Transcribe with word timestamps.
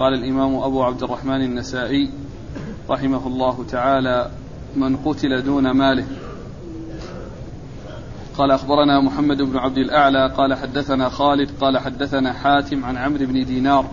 قال 0.00 0.14
الإمام 0.14 0.54
أبو 0.54 0.82
عبد 0.82 1.02
الرحمن 1.02 1.42
النسائي 1.42 2.10
رحمه 2.90 3.26
الله 3.26 3.64
تعالى 3.70 4.30
من 4.76 4.96
قتل 4.96 5.42
دون 5.42 5.70
ماله 5.70 6.04
قال 8.38 8.50
أخبرنا 8.50 9.00
محمد 9.00 9.42
بن 9.42 9.56
عبد 9.56 9.78
الأعلى 9.78 10.32
قال 10.36 10.54
حدثنا 10.54 11.08
خالد 11.08 11.50
قال 11.60 11.78
حدثنا 11.78 12.32
حاتم 12.32 12.84
عن 12.84 12.96
عمرو 12.96 13.26
بن 13.26 13.44
دينار 13.44 13.86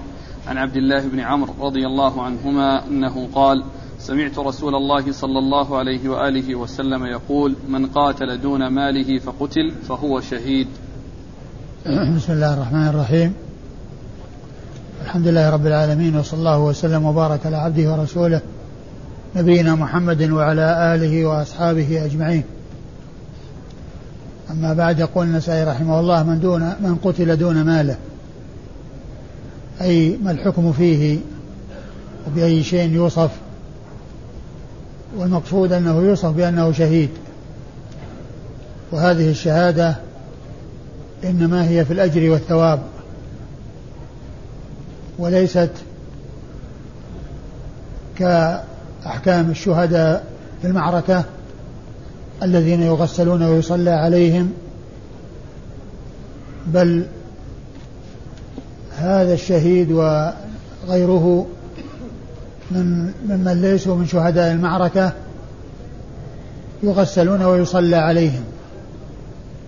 عن 0.47 0.57
عبد 0.57 0.78
الله 0.78 1.07
بن 1.07 1.20
عمرو 1.20 1.54
رضي 1.62 1.85
الله 1.85 2.24
عنهما 2.24 2.88
أنه 2.88 3.30
قال 3.36 3.64
سمعت 4.00 4.39
رسول 4.39 4.76
الله 4.76 5.12
صلى 5.12 5.39
الله 5.39 5.78
عليه 5.78 6.10
وآله 6.10 6.55
وسلم 6.55 7.05
يقول 7.05 7.55
من 7.70 7.86
قاتل 7.86 8.42
دون 8.42 8.68
ماله 8.68 9.20
فقتل 9.20 9.71
فهو 9.71 10.21
شهيد 10.21 10.68
بسم 11.86 12.34
الله 12.34 12.54
الرحمن 12.54 12.88
الرحيم. 12.88 13.46
الحمد 15.18 15.27
لله 15.27 15.49
رب 15.49 15.68
العالمين 15.68 16.18
وصلى 16.18 16.39
الله 16.39 16.59
وسلم 16.59 17.05
وبارك 17.05 17.45
على 17.45 17.57
عبده 17.57 17.91
ورسوله 17.91 18.42
نبينا 19.36 19.75
محمد 19.75 20.29
وعلى 20.29 20.96
آله 20.96 21.25
وأصحابه 21.25 22.05
أجمعين. 22.05 22.43
أما 24.51 24.73
بعد 24.73 25.00
يقول 25.00 25.25
النسائي 25.25 25.64
رحمه 25.64 26.00
الله 26.00 26.23
من 26.23 26.39
دون 26.39 26.61
من 26.61 26.95
قتل 27.04 27.37
دون 27.37 27.61
ماله. 27.61 27.95
أي 29.82 30.18
ما 30.23 30.32
الحكم 30.32 30.71
فيه 30.71 31.20
وبأي 32.28 32.64
شيء 32.64 32.89
يوصف؟ 32.89 33.31
والمقصود 35.17 35.73
أنه 35.73 36.02
يوصف 36.02 36.30
بأنه 36.30 36.72
شهيد. 36.72 37.09
وهذه 38.92 39.30
الشهادة 39.30 39.95
إنما 41.23 41.70
هي 41.70 41.86
في 41.86 41.94
الأجر 41.94 42.30
والثواب. 42.30 42.80
وليست 45.20 45.72
كأحكام 48.17 49.52
الشهداء 49.52 50.26
في 50.62 50.68
المعركة 50.68 51.24
الذين 52.44 52.84
يغسلون 52.84 53.44
ويصلى 53.44 53.90
عليهم 53.90 54.54
بل 56.68 57.06
هذا 58.98 59.34
الشهيد 59.34 59.92
وغيره 59.92 61.48
من 62.72 63.12
ممن 63.30 63.62
ليسوا 63.62 63.96
من 63.96 64.08
شهداء 64.08 64.52
المعركة 64.52 65.14
يغسلون 66.84 67.42
ويصلى 67.44 67.96
عليهم 67.96 68.44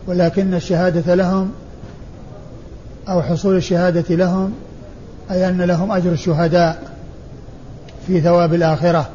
ولكن 0.07 0.53
الشهادة 0.53 1.15
لهم 1.15 1.51
أو 3.09 3.21
حصول 3.21 3.55
الشهادة 3.55 4.15
لهم 4.15 4.53
أي 5.31 5.49
أن 5.49 5.61
لهم 5.61 5.91
أجر 5.91 6.11
الشهداء 6.11 6.91
في 8.07 8.21
ثواب 8.21 8.53
الآخرة. 8.53 9.09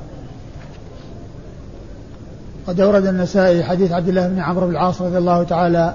قد 2.66 2.80
أورد 2.80 3.06
النسائي 3.06 3.64
حديث 3.64 3.92
عبد 3.92 4.08
الله 4.08 4.28
بن 4.28 4.38
عمرو 4.38 4.66
بن 4.66 4.72
العاص 4.72 5.02
رضي 5.02 5.18
الله 5.18 5.42
تعالى 5.42 5.94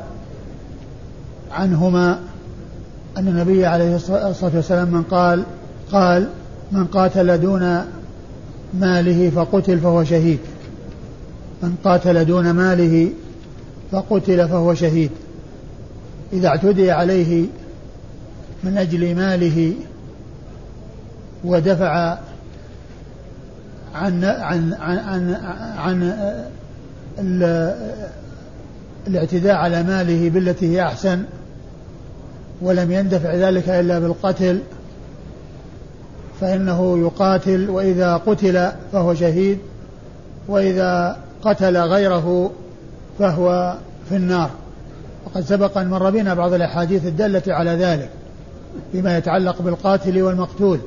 عنهما 1.52 2.20
أن 3.17 3.28
النبي 3.28 3.66
عليه 3.66 3.95
الصلاة 3.95 4.52
والسلام 4.56 4.88
من 4.88 5.03
قال 5.03 5.44
قال 5.92 6.30
من 6.72 6.86
قاتل 6.86 7.42
دون 7.42 7.81
ماله 8.73 9.30
فقتل 9.30 9.80
فهو 9.80 10.03
شهيد. 10.03 10.40
من 11.64 11.75
قاتل 11.84 12.25
دون 12.25 12.52
ماله 12.52 13.09
فقتل 13.92 14.47
فهو 14.47 14.73
شهيد. 14.73 15.12
إذا 16.34 16.47
اعتدي 16.47 16.92
عليه 16.92 17.45
من 18.64 18.78
أجل 18.78 19.16
ماله 19.16 19.73
ودفع 21.44 22.18
عن 23.95 24.23
عن 24.23 24.73
عن 24.73 25.00
عن, 25.00 25.34
عن 25.78 26.14
الاعتداء 29.08 29.56
على 29.56 29.84
ماله 29.84 30.30
بالتي 30.30 30.75
هي 30.75 30.84
أحسن 30.84 31.24
ولم 32.62 32.91
يندفع 32.91 33.36
ذلك 33.36 33.69
إلا 33.69 34.00
بالقتل 34.00 34.59
فإنه 36.41 36.97
يقاتل 36.97 37.69
وإذا 37.69 38.18
قتل 38.18 38.72
فهو 38.92 39.13
شهيد 39.13 39.58
وإذا 40.47 41.18
قتل 41.44 41.78
غيره 41.78 42.52
فهو 43.19 43.78
في 44.09 44.16
النار. 44.16 44.50
وقد 45.25 45.42
سبق 45.42 45.78
أن 45.78 45.90
مر 45.90 46.09
بنا 46.09 46.34
بعض 46.34 46.53
الأحاديث 46.53 47.06
الدالة 47.06 47.42
على 47.47 47.72
ذلك 47.72 48.09
فيما 48.92 49.18
يتعلق 49.18 49.62
بالقاتل 49.62 50.22
والمقتول. 50.22 50.80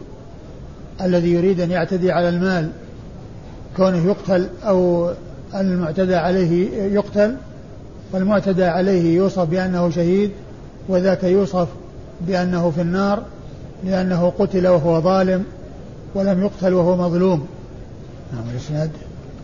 الذي 1.02 1.32
يريد 1.32 1.60
أن 1.60 1.70
يعتدي 1.70 2.12
على 2.12 2.28
المال 2.28 2.68
كونه 3.76 4.06
يقتل 4.06 4.48
أو 4.64 5.10
المعتدى 5.54 6.14
عليه 6.14 6.82
يقتل 6.82 7.36
والمعتدى 8.12 8.64
عليه 8.64 9.16
يوصف 9.16 9.44
بأنه 9.44 9.90
شهيد 9.90 10.30
وذاك 10.88 11.24
يوصف 11.24 11.68
بأنه 12.20 12.70
في 12.70 12.80
النار 12.80 13.22
لأنه 13.84 14.32
قتل 14.38 14.68
وهو 14.68 15.00
ظالم 15.00 15.44
ولم 16.14 16.42
يقتل 16.42 16.74
وهو 16.74 16.96
مظلوم. 16.96 17.46
نعم 18.32 18.44
الإسناد. 18.54 18.90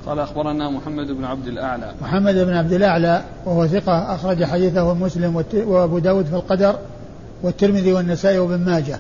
قال 0.07 0.19
أخبرنا 0.19 0.71
محمد 0.71 1.07
بن 1.07 1.25
عبد 1.25 1.47
الأعلى. 1.47 1.93
محمد 2.03 2.35
بن 2.35 2.55
عبد 2.55 2.73
الأعلى 2.73 3.23
وهو 3.47 3.67
ثقة 3.67 4.15
أخرج 4.15 4.45
حديثه 4.45 4.95
مسلم 4.95 5.45
وأبو 5.55 5.99
داود 5.99 6.27
في 6.27 6.35
القدر 6.35 6.79
والترمذي 7.43 7.93
والنسائي 7.93 8.39
وابن 8.39 8.59
ماجه. 8.59 8.99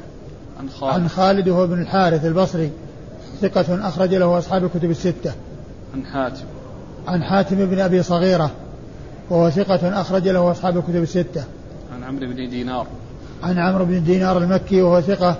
عن 0.58 0.68
خالد. 0.68 0.94
عن 0.94 1.08
خالد 1.08 1.48
وهو 1.48 1.66
بن 1.66 1.82
الحارث 1.82 2.24
البصري 2.24 2.70
ثقة 3.40 3.88
أخرج 3.88 4.14
له 4.14 4.38
أصحاب 4.38 4.64
الكتب 4.64 4.90
الستة. 4.90 5.32
عن 5.94 6.04
حاتم. 6.06 6.44
عن 7.08 7.22
حاتم 7.22 7.56
بن 7.66 7.80
أبي 7.80 8.02
صغيرة 8.02 8.50
وهو 9.30 9.50
ثقة 9.50 10.00
أخرج 10.00 10.28
له 10.28 10.50
أصحاب 10.50 10.76
الكتب 10.76 11.02
الستة. 11.02 11.44
عن 11.94 12.04
عمرو 12.04 12.26
بن 12.26 12.50
دينار. 12.50 12.86
عن 13.42 13.58
عمرو 13.58 13.84
بن 13.84 14.04
دينار 14.04 14.38
المكي 14.38 14.82
وهو 14.82 15.00
ثقة 15.00 15.36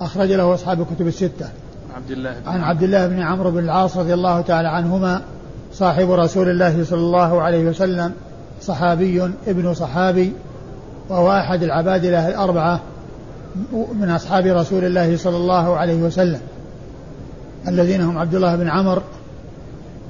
أخرج 0.00 0.32
له 0.32 0.54
أصحاب 0.54 0.80
الكتب 0.80 1.06
الستة. 1.06 1.48
عن 1.94 2.02
عبد 2.02 2.10
الله 2.10 2.32
بن 2.32 2.48
عن 2.48 2.60
عبد 2.60 2.82
الله 2.82 3.06
بن 3.06 3.20
عمرو 3.20 3.50
بن 3.50 3.58
العاص 3.58 3.96
رضي 3.96 4.14
الله 4.14 4.40
تعالى 4.40 4.68
عنهما 4.68 5.22
صاحب 5.72 6.10
رسول 6.10 6.48
الله 6.48 6.84
صلى 6.84 7.00
الله 7.00 7.42
عليه 7.42 7.64
وسلم 7.64 8.12
صحابي 8.62 9.30
ابن 9.46 9.74
صحابي 9.74 10.32
وهو 11.08 11.32
أحد 11.32 11.62
العبادلة 11.62 12.28
الأربعة 12.28 12.80
من 14.00 14.10
أصحاب 14.10 14.46
رسول 14.46 14.84
الله 14.84 15.16
صلى 15.16 15.36
الله 15.36 15.76
عليه 15.76 16.02
وسلم 16.02 16.40
الذين 17.68 18.00
هم 18.00 18.18
عبد 18.18 18.34
الله 18.34 18.56
بن 18.56 18.68
عمر 18.68 19.02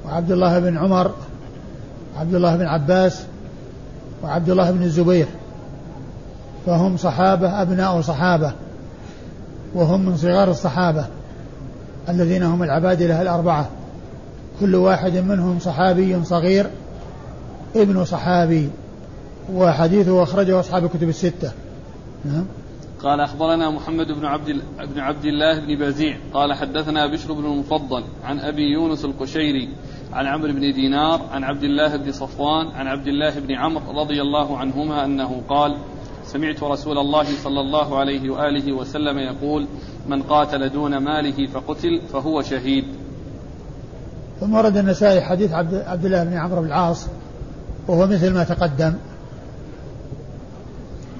وعبد 0.05 0.31
الله 0.31 0.59
بن 0.59 0.77
عمر 0.77 1.11
وعبد 2.15 2.35
الله 2.35 2.55
بن 2.55 2.65
عباس 2.65 3.21
وعبد 4.23 4.49
الله 4.49 4.71
بن 4.71 4.83
الزبير 4.83 5.27
فهم 6.65 6.97
صحابة 6.97 7.61
أبناء 7.61 8.01
صحابة 8.01 8.51
وهم 9.73 10.05
من 10.05 10.17
صغار 10.17 10.51
الصحابة 10.51 11.05
الذين 12.09 12.43
هم 12.43 12.63
العبادلة 12.63 13.21
الأربعة 13.21 13.69
كل 14.59 14.75
واحد 14.75 15.13
منهم 15.13 15.59
صحابي 15.59 16.23
صغير 16.23 16.67
ابن 17.75 18.05
صحابي 18.05 18.69
وحديثه 19.53 20.23
أخرجه 20.23 20.59
أصحاب 20.59 20.85
الكتب 20.85 21.09
الستة. 21.09 21.51
نعم. 22.25 22.45
قال 23.03 23.19
أخبرنا 23.19 23.69
محمد 23.69 24.11
بن 24.11 24.25
عبد 24.25 24.61
بن 24.93 24.99
عبد 24.99 25.25
الله 25.25 25.59
بن 25.59 25.75
بزيع 25.75 26.17
قال 26.33 26.53
حدثنا 26.53 27.07
بشر 27.07 27.33
بن 27.33 27.45
المفضل 27.45 28.03
عن 28.23 28.39
أبي 28.39 28.61
يونس 28.61 29.05
القشيري 29.05 29.69
عن 30.13 30.25
عمرو 30.25 30.53
بن 30.53 30.73
دينار 30.73 31.21
عن 31.31 31.43
عبد 31.43 31.63
الله 31.63 31.97
بن 31.97 32.11
صفوان 32.11 32.67
عن 32.67 32.87
عبد 32.87 33.07
الله 33.07 33.39
بن 33.39 33.55
عمرو 33.55 34.01
رضي 34.01 34.21
الله 34.21 34.57
عنهما 34.57 35.05
أنه 35.05 35.41
قال 35.49 35.77
سمعت 36.23 36.63
رسول 36.63 36.97
الله 36.97 37.25
صلى 37.43 37.61
الله 37.61 37.99
عليه 37.99 38.29
وآله 38.29 38.73
وسلم 38.73 39.17
يقول 39.17 39.67
من 40.07 40.21
قاتل 40.21 40.69
دون 40.69 40.97
ماله 40.97 41.47
فقتل 41.47 42.01
فهو 42.13 42.41
شهيد. 42.41 42.85
ثم 44.39 44.53
ورد 44.53 44.77
النسائي 44.77 45.21
حديث 45.21 45.51
عبد, 45.51 45.73
عبد 45.73 46.05
الله 46.05 46.23
بن 46.23 46.37
عمرو 46.37 46.61
بن 46.61 46.67
العاص 46.67 47.07
وهو 47.87 48.07
مثل 48.07 48.33
ما 48.33 48.43
تقدم. 48.43 48.93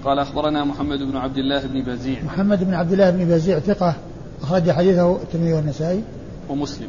قال 0.06 0.20
أخبرنا 0.20 0.64
محمد 0.64 1.00
بن 1.00 1.18
عبد 1.18 1.38
الله 1.38 1.62
بن 1.68 1.84
بزيع. 1.84 2.24
محمد 2.24 2.64
بن 2.64 2.74
عبد 2.74 2.92
الله 2.92 3.10
بن 3.10 3.26
بزيع 3.26 3.60
ثقة 3.60 3.96
أخرج 4.42 4.72
حديثه 4.72 5.16
الترمذي 5.16 5.54
والنسائي. 5.54 6.04
ومسلم. 6.50 6.88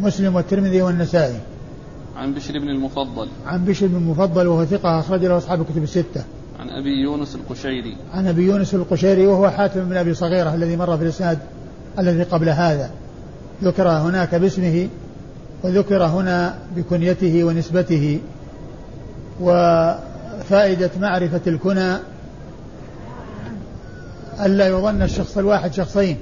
مسلم 0.00 0.36
والترمذي 0.36 0.82
والنسائي. 0.82 1.40
عن 2.16 2.34
بشر 2.34 2.58
بن 2.58 2.68
المفضل. 2.68 3.28
عن 3.46 3.64
بشر 3.64 3.86
بن 3.86 3.96
المفضل 3.96 4.46
وهو 4.46 4.64
ثقة 4.64 5.00
أخرج 5.00 5.24
له 5.24 5.36
أصحاب 5.36 5.60
الكتب 5.60 5.82
الستة. 5.82 6.24
عن 6.58 6.68
أبي 6.70 7.02
يونس 7.02 7.34
القشيري. 7.34 7.96
عن 8.14 8.26
أبي 8.26 8.42
يونس 8.42 8.74
القشيري 8.74 9.26
وهو 9.26 9.50
حاتم 9.50 9.84
بن 9.84 9.96
أبي 9.96 10.14
صغيرة 10.14 10.54
الذي 10.54 10.76
مر 10.76 10.96
في 10.96 11.02
الإسناد 11.02 11.38
الذي 11.98 12.22
قبل 12.22 12.48
هذا. 12.48 12.90
ذكر 13.64 13.88
هناك 13.88 14.34
باسمه 14.34 14.88
وذكر 15.62 16.04
هنا 16.04 16.58
بكنيته 16.76 17.44
ونسبته 17.44 18.20
وفائدة 19.40 20.90
معرفة 21.00 21.40
الكنى 21.46 21.96
ألا 24.40 24.68
يظن 24.68 25.02
الشخص 25.02 25.38
الواحد 25.38 25.72
شخصين. 25.72 26.16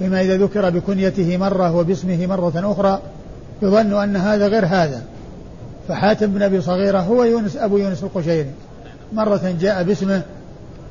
بما 0.00 0.20
إذا 0.20 0.36
ذكر 0.36 0.70
بكنيته 0.70 1.36
مرة 1.36 1.76
وباسمه 1.76 2.26
مرة 2.26 2.72
أخرى 2.72 3.00
يظن 3.62 4.02
أن 4.02 4.16
هذا 4.16 4.48
غير 4.48 4.66
هذا. 4.66 5.02
فحاتم 5.88 6.26
بن 6.26 6.42
أبي 6.42 6.60
صغيرة 6.60 6.98
هو 6.98 7.24
يونس 7.24 7.56
أبو 7.56 7.78
يونس 7.78 8.02
القشيري. 8.02 8.50
مرة 9.12 9.54
جاء 9.60 9.82
باسمه 9.82 10.22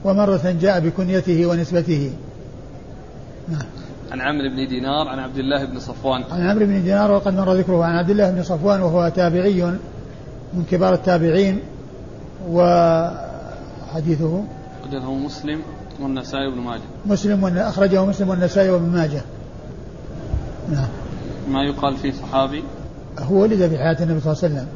ومرة 0.03 0.55
جاء 0.61 0.79
بكنيته 0.79 1.45
ونسبته. 1.45 2.11
عن 4.11 4.21
عمرو 4.21 4.49
بن 4.49 4.67
دينار 4.67 5.07
عن 5.07 5.19
عبد 5.19 5.37
الله 5.37 5.65
بن 5.65 5.79
صفوان. 5.79 6.23
عن 6.31 6.49
عمرو 6.49 6.65
بن 6.65 6.83
دينار 6.83 7.11
وقد 7.11 7.33
مر 7.33 7.53
ذكره. 7.53 7.85
عن 7.85 7.95
عبد 7.95 8.09
الله 8.09 8.31
بن 8.31 8.43
صفوان 8.43 8.81
وهو 8.81 9.09
تابعي 9.09 9.61
من 10.53 10.63
كبار 10.71 10.93
التابعين 10.93 11.59
وحديثه 12.49 14.43
أخرجه 14.83 15.11
مسلم. 15.11 15.59
والنسائي 16.01 16.47
وابن 16.47 16.59
ماجه. 16.59 16.81
مسلم 17.05 17.57
أخرجه 17.57 18.05
مسلم 18.05 18.29
والنسائي 18.29 18.69
وابن 18.69 18.89
ماجه. 18.89 19.21
نعم. 20.71 20.87
ما 21.49 21.63
يقال 21.63 21.97
فيه 21.97 22.11
صحابي؟ 22.11 22.63
هو 23.19 23.35
ولد 23.35 23.67
في 23.67 23.77
حياة 23.77 23.97
النبي 24.03 24.19
صلى 24.19 24.33
الله 24.33 24.43
عليه 24.43 24.53
وسلم. 24.53 24.67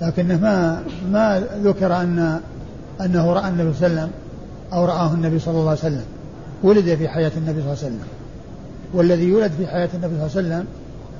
لكنه 0.00 0.40
ما 0.40 0.82
ما 1.10 1.42
ذكر 1.62 1.96
أن 1.96 2.40
أنه 3.00 3.32
رأى 3.32 3.48
النبي 3.48 3.72
صلى 3.72 3.86
الله 3.86 4.00
عليه 4.00 4.10
وسلم 4.10 4.10
أو 4.72 4.84
رآه 4.84 5.14
النبي 5.14 5.38
صلى 5.38 5.54
الله 5.54 5.70
عليه 5.70 5.78
وسلم. 5.78 6.04
ولد 6.62 6.94
في 6.94 7.08
حياة 7.08 7.32
النبي 7.36 7.62
صلى 7.62 7.72
الله 7.72 7.84
عليه 7.84 7.86
وسلم. 7.86 8.00
والذي 8.94 9.24
يولد 9.24 9.52
في 9.52 9.66
حياة 9.66 9.88
النبي 9.94 10.14
صلى 10.14 10.40
الله 10.40 10.54
عليه 10.54 10.64
وسلم 10.64 10.66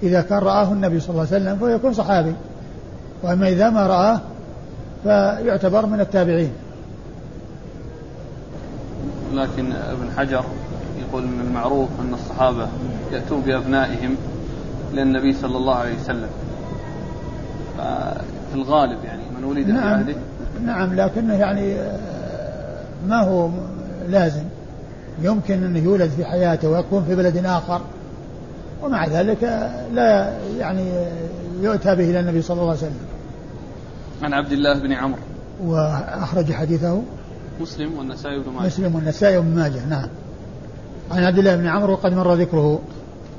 إذا 0.03 0.21
كان 0.21 0.39
رآه 0.39 0.73
النبي 0.73 1.01
صلى 1.01 1.11
الله 1.11 1.27
عليه 1.33 1.45
وسلم 1.45 1.59
فيكون 1.59 1.93
صحابي. 1.93 2.35
وأما 3.23 3.49
إذا 3.49 3.71
ما 3.71 3.87
رآه 3.87 4.21
فيعتبر 5.05 5.87
من 5.87 6.01
التابعين. 6.01 6.53
لكن 9.37 9.73
ابن 9.73 10.11
حجر 10.17 10.45
يقول 11.01 11.23
من 11.23 11.41
المعروف 11.41 11.89
أن 12.01 12.15
الصحابة 12.15 12.69
يأتون 13.13 13.41
بأبنائهم 13.41 14.17
للنبي 14.95 15.33
صلى 15.33 15.57
الله 15.57 15.75
عليه 15.75 15.95
وسلم. 15.95 16.29
في 18.51 18.55
الغالب 18.55 19.05
يعني 19.05 19.23
من 19.39 19.45
ولد 19.45 19.69
نعم. 19.69 19.81
في 19.81 19.89
عهده. 19.89 20.15
نعم 20.65 20.95
لكنه 20.95 21.35
يعني 21.35 21.77
ما 23.09 23.21
هو 23.21 23.49
لازم. 24.09 24.45
يمكن 25.23 25.65
أنه 25.65 25.79
يولد 25.79 26.11
في 26.11 26.25
حياته 26.25 26.69
ويكون 26.69 27.05
في 27.05 27.15
بلد 27.15 27.47
آخر. 27.47 27.81
ومع 28.83 29.07
ذلك 29.07 29.71
لا 29.95 30.33
يعني 30.59 30.85
يؤتى 31.61 31.95
به 31.95 32.11
إلى 32.11 32.21
النبي 32.21 32.43
صلى 32.43 32.55
الله 32.55 32.69
عليه 32.69 32.79
وسلم. 32.79 32.99
عن 34.23 34.33
عبد 34.33 34.53
الله 34.53 34.79
بن 34.79 34.93
عمرو. 34.93 35.21
وأخرج 35.65 36.53
حديثه. 36.53 37.03
مسلم 37.61 37.99
والنسائي 37.99 38.39
بن 38.39 38.53
ماجه. 38.53 38.67
مسلم 38.67 38.95
والنسائي 38.95 39.41
بن 39.41 39.55
ماجه 39.55 39.89
نعم. 39.89 40.09
عن 41.11 41.25
عبد 41.25 41.39
الله 41.39 41.57
بن 41.57 41.67
عمرو 41.67 41.93
وقد 41.93 42.15
مر 42.15 42.35
ذكره. 42.35 42.81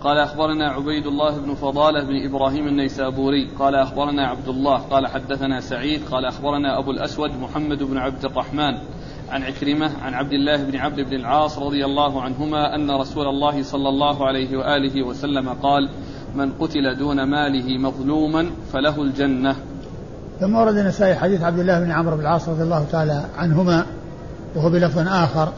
قال 0.01 0.17
أخبرنا 0.17 0.69
عبيد 0.69 1.05
الله 1.05 1.37
بن 1.37 1.53
فضالة 1.53 2.03
بن 2.03 2.29
إبراهيم 2.29 2.67
النيسابوري. 2.67 3.49
قال 3.59 3.75
أخبرنا 3.75 4.27
عبد 4.27 4.47
الله 4.47 4.77
قال 4.77 5.07
حدثنا 5.07 5.61
سعيد 5.61 6.01
قال 6.11 6.25
أخبرنا 6.25 6.79
أبو 6.79 6.91
الأسود 6.91 7.31
محمد 7.41 7.83
بن 7.83 7.97
عبد 7.97 8.25
الرحمن. 8.25 8.77
عن 9.29 9.43
عكرمة 9.43 9.91
عن 10.01 10.13
عبد 10.13 10.33
الله 10.33 10.63
بن 10.63 10.77
عبد 10.77 10.99
بن 10.99 11.13
العاص 11.13 11.59
رضي 11.59 11.85
الله 11.85 12.21
عنهما 12.21 12.75
أن 12.75 12.91
رسول 12.91 13.27
الله 13.27 13.63
صلى 13.63 13.89
الله 13.89 14.27
عليه 14.27 14.57
وآله 14.57 15.03
وسلم 15.03 15.49
قال 15.49 15.89
من 16.35 16.51
قتل 16.51 16.97
دون 16.97 17.23
ماله 17.23 17.77
مظلوما 17.77 18.45
فله 18.73 19.01
الجنة. 19.01 19.55
ثم 20.39 20.55
ورد 20.55 20.77
النسائي 20.77 21.15
حديث 21.15 21.41
عبد 21.41 21.59
الله 21.59 21.79
بن 21.79 21.91
عمرو 21.91 22.15
بن 22.15 22.21
العاص 22.21 22.49
رضي 22.49 22.63
الله 22.63 22.85
تعالى 22.91 23.25
عنهما. 23.37 23.85
وهو 24.55 24.69
بلفظ 24.69 25.07
آخر. 25.07 25.53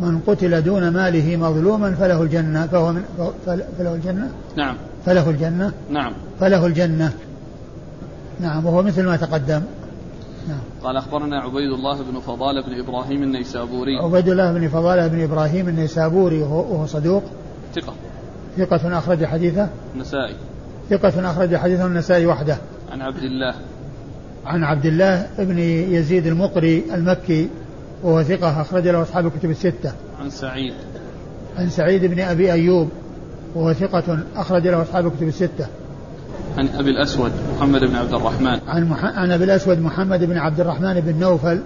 من 0.00 0.20
قتل 0.26 0.62
دون 0.62 0.88
ماله 0.88 1.36
مظلوما 1.36 1.94
فله 1.94 2.22
الجنة 2.22 2.66
فهو 2.66 2.92
من 2.92 3.02
فله 3.78 3.94
الجنة؟ 3.94 4.30
نعم. 4.56 4.76
فله 5.06 5.30
الجنة؟ 5.30 5.72
نعم. 5.90 6.12
فله 6.40 6.66
الجنة. 6.66 7.12
نعم 8.40 8.66
وهو 8.66 8.82
مثل 8.82 9.06
ما 9.06 9.16
تقدم. 9.16 9.62
نعم. 10.48 10.60
قال 10.84 10.96
أخبرنا 10.96 11.40
عبيد 11.40 11.72
الله 11.72 12.02
بن 12.02 12.20
فضالة 12.20 12.62
بن 12.66 12.80
إبراهيم 12.80 13.22
النيسابوري. 13.22 13.98
عبيد 13.98 14.28
الله 14.28 14.52
بن 14.52 14.68
فضالة 14.68 15.06
بن 15.06 15.22
إبراهيم 15.22 15.68
النيسابوري 15.68 16.42
وهو 16.42 16.86
صدوق. 16.86 17.22
ثقة. 17.74 17.94
ثقة 18.56 18.98
أخرج 18.98 19.24
حديثه. 19.24 19.68
النسائي. 19.94 20.34
ثقة 20.90 21.30
أخرج 21.30 21.56
حديثه 21.56 21.86
النسائي 21.86 22.26
وحده. 22.26 22.56
عن 22.92 23.02
عبد 23.02 23.22
الله. 23.22 23.54
عن 24.46 24.64
عبد 24.64 24.86
الله 24.86 25.26
بن 25.38 25.58
يزيد 25.58 26.26
المقري 26.26 26.84
المكي. 26.94 27.48
وهو 28.02 28.22
ثقة 28.22 28.60
أخرج 28.60 28.88
له 28.88 29.02
أصحاب 29.02 29.26
الكتب 29.26 29.50
الستة. 29.50 29.92
عن 30.20 30.30
سعيد. 30.30 30.74
عن 31.56 31.68
سعيد 31.68 32.04
بن 32.04 32.20
أبي 32.20 32.52
أيوب 32.52 32.88
وهو 33.54 33.72
ثقة 33.72 34.18
أخرج 34.36 34.68
له 34.68 34.82
أصحاب 34.82 35.06
الكتب 35.06 35.28
الستة. 35.28 35.66
عن 36.58 36.68
أبي 36.68 36.90
الأسود 36.90 37.32
محمد 37.56 37.80
بن 37.80 37.96
عبد 37.96 38.14
الرحمن. 38.14 38.60
عن 38.68 38.88
مح... 38.88 39.04
عن 39.04 39.30
أبي 39.30 39.44
الأسود 39.44 39.78
محمد 39.78 40.24
بن 40.24 40.38
عبد 40.38 40.60
الرحمن 40.60 41.00
بن 41.00 41.20
نوفل 41.20 41.60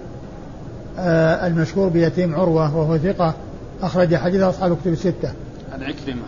آه 0.99 1.47
المشهور 1.47 1.89
بيتيم 1.89 2.35
عروة 2.35 2.77
وهو 2.77 2.97
ثقة 2.97 3.33
أخرج 3.81 4.15
حديث 4.15 4.41
أصحاب 4.41 4.71
الكتب 4.71 4.91
الستة. 4.91 5.33
عن 5.73 5.83
عكرمة. 5.83 6.21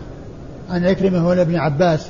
عن 0.70 0.84
عكرمة 0.84 1.18
هو 1.18 1.32
ابن 1.32 1.56
عباس 1.56 2.06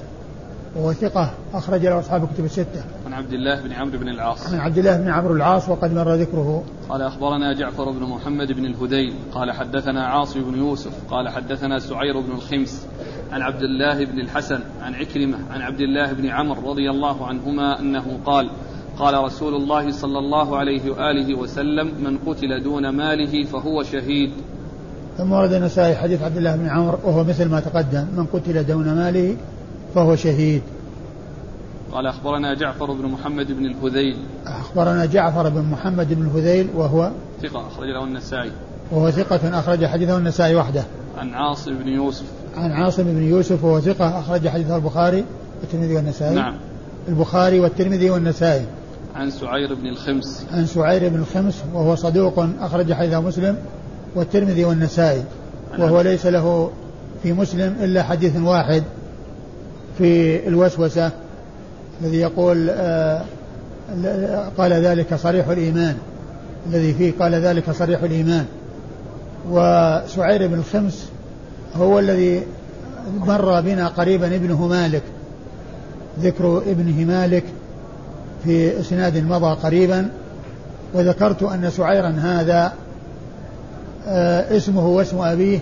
وهو 0.76 0.93
ثقة 0.93 1.31
أخرج 1.55 1.87
له 1.87 2.00
أصحاب 2.00 2.25
الكتب 2.25 2.44
الستة. 2.44 2.82
عن 3.11 3.17
عبد 3.17 3.33
الله 3.33 3.61
بن 3.61 3.73
عمرو 3.73 3.99
بن 3.99 4.09
العاص. 4.09 4.53
عن 4.53 4.61
عبد 4.61 4.79
الله 4.79 4.97
بن 4.97 5.09
عمرو 5.09 5.35
العاص 5.35 5.69
وقد 5.69 5.95
مر 5.95 6.15
ذكره. 6.15 6.65
قال 6.89 7.03
أخبرنا 7.03 7.53
جعفر 7.53 7.91
بن 7.91 8.03
محمد 8.03 8.53
بن 8.53 8.65
الهذيل 8.65 9.15
قال 9.33 9.53
حدثنا 9.53 10.07
عاصم 10.07 10.41
بن 10.41 10.59
يوسف. 10.59 10.93
قال 11.11 11.29
حدثنا 11.29 11.79
سعير 11.79 12.21
بن 12.21 12.33
الخمس. 12.33 12.87
عن 13.33 13.43
عبد 13.43 13.62
الله 13.62 14.05
بن 14.05 14.21
الحسن. 14.21 14.61
عن 14.83 14.95
عكرمة. 14.95 15.39
عن 15.51 15.62
عبد 15.62 15.81
الله 15.81 16.12
بن 16.12 16.27
عمرو 16.27 16.71
رضي 16.71 16.91
الله 16.91 17.27
عنهما 17.27 17.81
أنه 17.81 18.19
قال 18.27 18.51
قال 18.99 19.25
رسول 19.25 19.55
الله 19.55 19.91
صلى 19.91 20.19
الله 20.19 20.57
عليه 20.57 20.91
وآله 20.91 21.39
وسلم 21.39 21.87
من 21.87 22.19
قتل 22.27 22.62
دون 22.62 22.89
ماله 22.89 23.45
فهو 23.45 23.83
شهيد. 23.83 24.31
ثم 25.19 25.33
ورد 25.33 25.53
النسائي 25.53 25.95
حديث 25.95 26.23
عبد 26.23 26.37
الله 26.37 26.57
بن 26.57 26.69
عمرو 26.69 26.99
وهو 27.05 27.25
مثل 27.25 27.49
ما 27.49 27.61
تقدم 27.61 28.07
من 28.17 28.27
قتل 28.27 28.67
دون 28.67 28.95
ماله 28.95 29.37
فهو 29.95 30.17
شهيد. 30.17 30.62
قال 31.92 32.06
أخبرنا 32.06 32.54
جعفر 32.54 32.92
بن 32.92 33.06
محمد 33.06 33.52
بن 33.52 33.66
الهذيل. 33.66 34.16
أخبرنا 34.46 35.06
جعفر 35.06 35.48
بن 35.48 35.62
محمد 35.62 36.14
بن 36.14 36.22
الهذيل 36.22 36.69
وهو 36.75 37.10
ثقة 37.42 37.66
أخرج 37.66 37.88
له 37.88 38.04
النسائي. 38.04 38.50
وهو 38.92 39.10
ثقة 39.10 39.58
أخرج 39.58 39.87
حديثه 39.87 40.16
النسائي 40.16 40.54
وحده. 40.54 40.84
عن 41.19 41.34
عاصم 41.34 41.75
بن 41.75 41.88
يوسف. 41.88 42.25
عن 42.56 42.72
عاصم 42.72 43.02
بن 43.02 43.22
يوسف 43.22 43.64
وهو 43.64 43.81
ثقة 43.81 44.19
أخرج 44.20 44.48
حديثه 44.48 44.76
البخاري 44.76 45.25
والترمذي 45.61 45.97
والنسائي. 45.97 46.35
نعم. 46.35 46.56
البخاري 47.09 47.61
والترمذي 47.61 48.11
والنسائي. 48.11 48.66
عن 49.14 49.30
سعير 49.30 49.75
بن 49.75 49.87
الخمس. 49.87 50.47
عن 50.52 50.66
سعير 50.66 51.09
بن 51.09 51.18
الخمس 51.20 51.62
وهو 51.75 51.94
صدوق 51.94 52.47
أخرج 52.61 52.92
حديثه 52.92 53.20
مسلم 53.20 53.56
والترمذي 54.14 54.64
والنسائي. 54.64 55.25
وهو 55.78 56.00
ليس 56.00 56.26
له 56.26 56.70
في 57.23 57.32
مسلم 57.32 57.76
إلا 57.80 58.02
حديث 58.02 58.37
واحد 58.37 58.82
في 59.99 60.49
الوسوسة. 60.49 61.11
الذي 62.02 62.16
يقول 62.16 62.71
آه 62.71 63.23
قال 64.59 64.73
ذلك 64.73 65.14
صريح 65.14 65.49
الإيمان. 65.49 65.97
الذي 66.66 66.95
فيه 66.95 67.12
قال 67.21 67.35
ذلك 67.35 67.71
صريح 67.71 68.02
الإيمان. 68.02 68.45
وسعير 69.50 70.47
بن 70.47 70.59
الخمس 70.59 71.09
هو 71.76 71.99
الذي 71.99 72.42
مر 73.19 73.61
بنا 73.61 73.88
قريبا 73.88 74.26
ابنه 74.26 74.66
مالك. 74.66 75.02
ذكر 76.21 76.62
ابنه 76.66 77.04
مالك 77.04 77.45
في 78.45 78.80
إسناد 78.80 79.16
مضى 79.16 79.54
قريبا. 79.62 80.09
وذكرت 80.95 81.42
أن 81.42 81.71
سعيرا 81.71 82.09
هذا 82.09 82.73
آه 84.07 84.57
اسمه 84.57 84.87
واسم 84.87 85.19
أبيه 85.19 85.59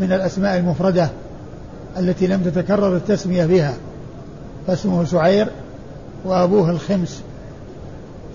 من 0.00 0.12
الأسماء 0.12 0.58
المفردة 0.58 1.08
التي 1.98 2.26
لم 2.26 2.42
تتكرر 2.42 2.96
التسمية 2.96 3.46
بها. 3.46 3.74
فاسمه 4.70 5.04
سعير 5.04 5.48
وأبوه 6.24 6.70
الخمس 6.70 7.22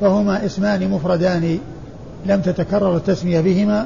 فهما 0.02 0.46
اسمان 0.46 0.90
مفردان 0.90 1.60
لم 2.26 2.42
تتكرر 2.42 2.98
التسمية 2.98 3.42
بهما 3.42 3.86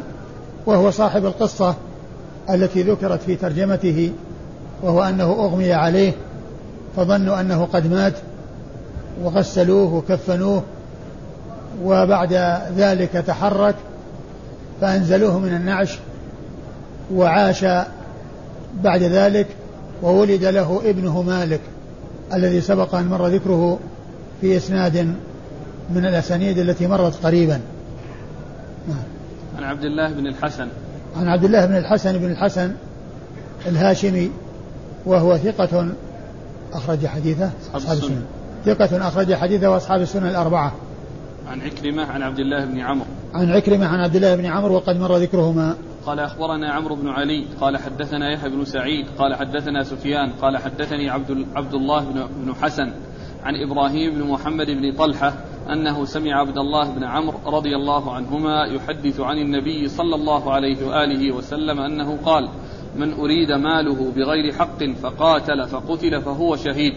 وهو 0.66 0.92
صاحب 0.92 1.26
القصة 1.26 1.76
التي 2.50 2.84
ذكرت 2.84 3.22
في 3.22 3.36
ترجمته 3.36 4.12
وهو 4.84 5.04
أنه 5.04 5.24
أغمي 5.24 5.74
عليه 5.74 6.14
فظنوا 6.96 7.42
أنه 7.42 7.68
قد 7.74 7.92
مات 7.92 8.14
وغسلوه 9.24 9.94
وكفنوه 9.94 10.64
وبعد 11.84 12.34
ذلك 12.78 13.12
تحرك 13.12 13.76
فأنزلوه 14.82 15.40
من 15.40 15.54
النعش 15.54 16.00
وعاش 17.14 17.66
بعد 18.84 19.04
ذلك 19.04 19.48
وولد 20.02 20.44
له 20.44 20.82
ابنه 20.86 21.22
مالك. 21.22 21.62
الذي 22.34 22.62
سبق 22.62 22.96
أن 22.96 23.06
مر 23.08 23.28
ذكره 23.28 23.80
في 24.42 24.58
إسناد 24.58 25.16
من 25.90 26.06
الأسانيد 26.06 26.58
التي 26.58 26.88
مرت 26.88 27.26
قريبا. 27.26 27.60
عن 29.58 29.64
عبد 29.64 29.84
الله 29.84 30.12
بن 30.12 30.28
الحسن. 30.28 30.68
عن 31.18 31.28
عبد 31.28 31.44
الله 31.44 31.66
بن 31.66 31.76
الحسن 31.76 32.18
بن 32.18 32.32
الحسن 32.32 32.72
الهاشمي 33.68 34.32
وهو 35.06 35.38
ثقة 35.38 35.88
أخرج 36.74 37.08
حديثه 37.08 37.50
أصحاب 37.76 37.98
السنن 37.98 38.22
ثقة 38.66 39.08
أخرج 39.08 39.34
حديثه 39.34 39.70
وأصحاب 39.70 40.02
السنن 40.02 40.28
الأربعة. 40.28 40.74
عن 41.48 41.62
عكرمة 41.62 42.04
عن 42.04 42.22
عبد 42.22 42.40
الله 42.40 42.66
بن 42.66 42.80
عمرو. 42.80 43.08
عن 43.34 43.52
عكرمة 43.52 43.88
عن 43.88 44.00
عبد 44.00 44.16
الله 44.16 44.36
بن 44.36 44.46
عمرو 44.46 44.76
وقد 44.76 45.00
مر 45.00 45.18
ذكرهما. 45.18 45.76
قال 46.10 46.20
أخبرنا 46.20 46.72
عمرو 46.72 46.96
بن 46.96 47.10
علي 47.10 47.46
قال 47.62 47.78
حدثنا 47.78 48.32
يحيى 48.32 48.50
بن 48.50 48.66
سعيد 48.66 49.06
قال 49.20 49.36
حدثنا 49.36 49.84
سفيان 49.84 50.30
قال 50.30 50.58
حدثني 50.58 51.10
عبد, 51.10 51.46
عبد 51.56 51.74
الله 51.74 52.06
بن 52.44 52.54
حسن 52.62 52.92
عن 53.44 53.56
إبراهيم 53.56 54.14
بن 54.14 54.24
محمد 54.24 54.66
بن 54.66 54.94
طلحة 54.94 55.34
أنه 55.70 56.06
سمع 56.06 56.40
عبد 56.40 56.58
الله 56.58 56.92
بن 56.92 57.04
عمرو 57.04 57.38
رضي 57.46 57.76
الله 57.76 58.14
عنهما 58.14 58.66
يحدث 58.66 59.20
عن 59.20 59.38
النبي 59.38 59.88
صلى 59.88 60.16
الله 60.16 60.54
عليه 60.54 60.88
وآله 60.88 61.36
وسلم 61.36 61.80
أنه 61.80 62.18
قال 62.26 62.50
من 62.96 63.14
أريد 63.14 63.52
ماله 63.52 64.12
بغير 64.12 64.54
حق 64.54 64.84
فقاتل 64.84 65.68
فقتل 65.68 66.22
فهو 66.22 66.56
شهيد 66.56 66.94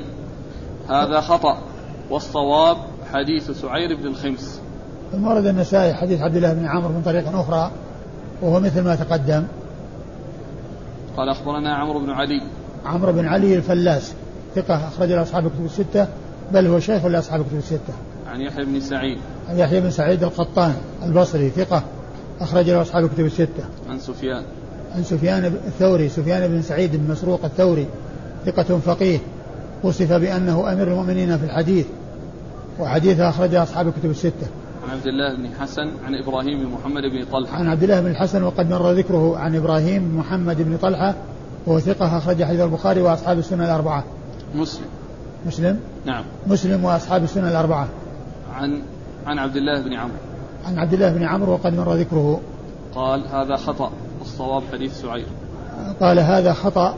هذا 0.89 1.21
خطأ 1.21 1.59
والصواب 2.11 2.77
حديث 3.13 3.51
سعير 3.51 3.97
بن 3.97 4.07
الخمس. 4.07 4.61
ورد 5.15 5.47
النسائي 5.47 5.95
حديث 5.95 6.21
عبد 6.21 6.37
الله 6.37 6.53
بن 6.53 6.67
عمرو 6.67 6.93
من 6.93 7.03
طريق 7.03 7.29
أخرى 7.29 7.71
وهو 8.43 8.61
مثل 8.61 8.81
ما 8.81 8.95
تقدم. 8.95 9.45
قال 11.17 11.29
أخبرنا 11.29 11.75
عمرو 11.75 12.01
بن 12.01 12.11
علي. 12.11 12.43
عمرو 12.87 13.13
بن 13.13 13.27
علي 13.27 13.57
الفلاس 13.57 14.13
ثقة 14.55 14.89
أخرج 14.89 15.09
له 15.09 15.23
أصحاب 15.23 15.47
الكتب 15.47 15.65
الستة 15.65 16.07
بل 16.53 16.67
هو 16.67 16.81
شيخ 16.81 17.07
لأصحاب 17.07 17.41
الكتب 17.41 17.59
الستة. 17.59 17.95
عن 18.27 18.41
يحيى 18.41 18.65
بن 18.65 18.81
سعيد. 18.81 19.19
عن 19.49 19.59
يحيى 19.59 19.81
بن 19.81 19.91
سعيد 19.91 20.23
القطان 20.23 20.75
البصري 21.07 21.51
ثقة 21.51 21.83
أخرج 22.41 22.71
له 22.71 22.83
أصحاب 22.83 23.05
الكتب 23.05 23.25
الستة. 23.25 23.65
عن 23.89 23.99
سفيان. 23.99 24.43
عن 24.97 25.05
سفيان 25.05 25.45
الثوري 25.45 26.09
سفيان 26.09 26.49
بن 26.49 26.63
سعيد 26.63 26.97
بن 26.97 27.11
مسروق 27.11 27.45
الثوري 27.45 27.87
ثقة 28.47 28.79
فقيه. 28.79 29.19
وصف 29.83 30.13
بأنه 30.13 30.73
أمير 30.73 30.89
المؤمنين 30.89 31.39
في 31.39 31.45
الحديث 31.45 31.87
وحديثه 32.81 33.29
أخرجه 33.29 33.63
أصحاب 33.63 33.89
الكتب 33.89 34.11
الستة. 34.11 34.47
عن 34.83 34.91
عبد 34.91 35.07
الله 35.07 35.35
بن 35.35 35.49
حسن 35.61 35.91
عن 36.05 36.15
إبراهيم 36.15 36.59
بن 36.59 36.67
محمد 36.67 37.03
بن 37.03 37.25
طلحة. 37.33 37.57
عن 37.57 37.69
عبد 37.69 37.83
الله 37.83 38.01
بن 38.01 38.11
الحسن 38.11 38.43
وقد 38.43 38.71
مر 38.71 38.93
ذكره 38.93 39.39
عن 39.39 39.57
إبراهيم 39.57 40.09
بن 40.09 40.15
محمد 40.15 40.63
بن 40.63 40.77
طلحة 40.77 41.15
وهو 41.67 41.79
ثقة 41.79 42.19
أخرج 42.19 42.45
حديث 42.45 42.61
البخاري 42.61 43.03
وأصحاب 43.03 43.39
السنة 43.39 43.65
الأربعة. 43.65 44.05
مسلم. 44.55 44.87
مسلم؟ 45.47 45.81
نعم. 46.07 46.25
مسلم 46.47 46.85
وأصحاب 46.85 47.25
السنة 47.25 47.49
الأربعة. 47.49 47.89
عن 48.55 48.83
عن 49.27 49.39
عبد 49.39 49.57
الله 49.57 49.83
بن 49.83 49.95
عمرو. 49.95 50.17
عن 50.67 50.79
عبد 50.79 50.93
الله 50.93 51.13
بن 51.13 51.23
عمرو 51.23 51.53
وقد 51.53 51.75
مر 51.75 51.95
ذكره. 51.95 52.41
قال 52.95 53.23
هذا 53.33 53.57
خطأ 53.57 53.93
والصواب 54.19 54.63
حديث 54.73 55.01
سعير 55.01 55.27
قال 56.01 56.19
هذا 56.19 56.53
خطأ 56.53 56.95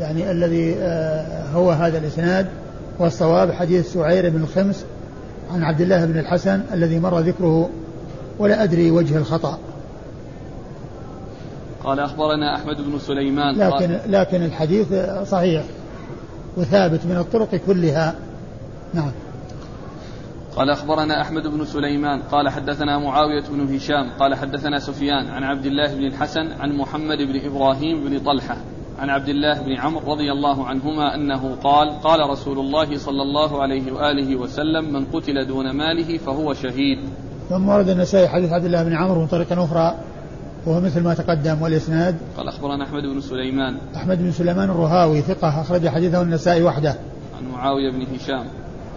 يعني 0.00 0.30
الذي 0.30 0.74
آه، 0.78 1.50
هو 1.54 1.70
هذا 1.70 1.98
الإسناد 1.98 2.46
والصواب 2.98 3.52
حديث 3.52 3.92
سعير 3.92 4.30
بن 4.30 4.42
الخمس 4.42 4.84
عن 5.50 5.62
عبد 5.62 5.80
الله 5.80 6.04
بن 6.06 6.18
الحسن 6.18 6.62
الذي 6.72 6.98
مر 6.98 7.20
ذكره 7.20 7.70
ولا 8.38 8.62
أدري 8.62 8.90
وجه 8.90 9.18
الخطأ. 9.18 9.58
قال 11.84 12.00
أخبرنا 12.00 12.56
أحمد 12.56 12.76
بن 12.76 12.98
سليمان 12.98 13.54
لكن 13.58 13.98
لكن 14.06 14.42
الحديث 14.42 14.94
صحيح 15.28 15.64
وثابت 16.56 17.00
من 17.06 17.16
الطرق 17.16 17.54
كلها. 17.66 18.14
نعم. 18.94 19.10
قال 20.56 20.70
أخبرنا 20.70 21.22
أحمد 21.22 21.46
بن 21.46 21.64
سليمان 21.64 22.22
قال 22.22 22.48
حدثنا 22.48 22.98
معاوية 22.98 23.44
بن 23.50 23.74
هشام 23.74 24.10
قال 24.18 24.34
حدثنا 24.34 24.78
سفيان 24.78 25.26
عن 25.26 25.42
عبد 25.42 25.66
الله 25.66 25.94
بن 25.94 26.06
الحسن 26.06 26.52
عن 26.60 26.72
محمد 26.72 27.18
بن 27.18 27.40
إبراهيم 27.46 28.04
بن 28.04 28.18
طلحة. 28.18 28.56
عن 28.98 29.10
عبد 29.10 29.28
الله 29.28 29.62
بن 29.62 29.72
عمرو 29.72 30.12
رضي 30.12 30.32
الله 30.32 30.66
عنهما 30.66 31.14
أنه 31.14 31.56
قال 31.64 32.00
قال 32.00 32.30
رسول 32.30 32.58
الله 32.58 32.98
صلى 32.98 33.22
الله 33.22 33.62
عليه 33.62 33.92
وآله 33.92 34.36
وسلم 34.36 34.92
من 34.92 35.04
قتل 35.04 35.46
دون 35.46 35.70
ماله 35.70 36.18
فهو 36.18 36.54
شهيد. 36.54 36.98
ثم 37.48 37.68
ورد 37.68 37.88
النسائي 37.88 38.28
حديث 38.28 38.52
عبد 38.52 38.64
الله 38.64 38.82
بن 38.84 38.92
عمرو 38.92 39.20
من 39.20 39.26
طريق 39.26 39.52
أخرى 39.52 39.94
وهو 40.66 40.80
مثل 40.80 41.02
ما 41.02 41.14
تقدم 41.14 41.62
والإسناد 41.62 42.16
قال 42.36 42.48
أخبرنا 42.48 42.84
أحمد 42.84 43.02
بن 43.02 43.20
سليمان. 43.20 43.76
أحمد 43.96 44.18
بن 44.18 44.32
سليمان 44.32 44.70
الرهاوي 44.70 45.20
ثقة 45.20 45.60
أخرج 45.60 45.88
حديثه 45.88 46.22
النسائي 46.22 46.62
وحده. 46.62 46.96
عن 47.38 47.52
معاوية 47.52 47.90
بن 47.90 48.06
هشام. 48.14 48.44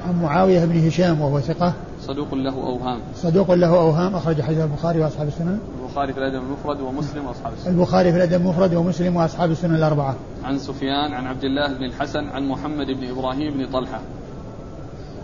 عن 0.07 0.21
معاوية 0.21 0.65
بن 0.65 0.87
هشام 0.87 1.21
وهو 1.21 1.39
ثقة. 1.39 1.73
صدوق 2.01 2.33
له 2.33 2.53
أوهام. 2.53 2.99
صدوق 3.15 3.51
له 3.51 3.67
أوهام 3.67 4.15
أخرج 4.15 4.41
حديث 4.41 4.59
البخاري 4.59 4.99
وأصحاب 4.99 5.27
السنن. 5.27 5.59
البخاري 5.89 6.13
في 6.13 6.19
الأدب 6.19 6.43
المفرد 6.43 6.81
ومسلم 6.81 7.25
وأصحاب 7.25 7.53
السنن 7.53 7.73
البخاري 7.73 8.11
في 8.11 8.17
الأدب 8.17 8.41
المفرد 8.41 8.73
ومسلم 8.73 9.15
وأصحاب 9.15 9.51
السنن 9.51 9.75
الأربعة. 9.75 10.15
عن 10.43 10.57
سفيان 10.57 11.13
عن 11.13 11.27
عبد 11.27 11.43
الله 11.43 11.73
بن 11.73 11.83
الحسن 11.83 12.27
عن 12.27 12.47
محمد 12.47 12.87
بن 12.87 13.09
إبراهيم 13.09 13.53
بن 13.57 13.65
طلحة. 13.73 13.99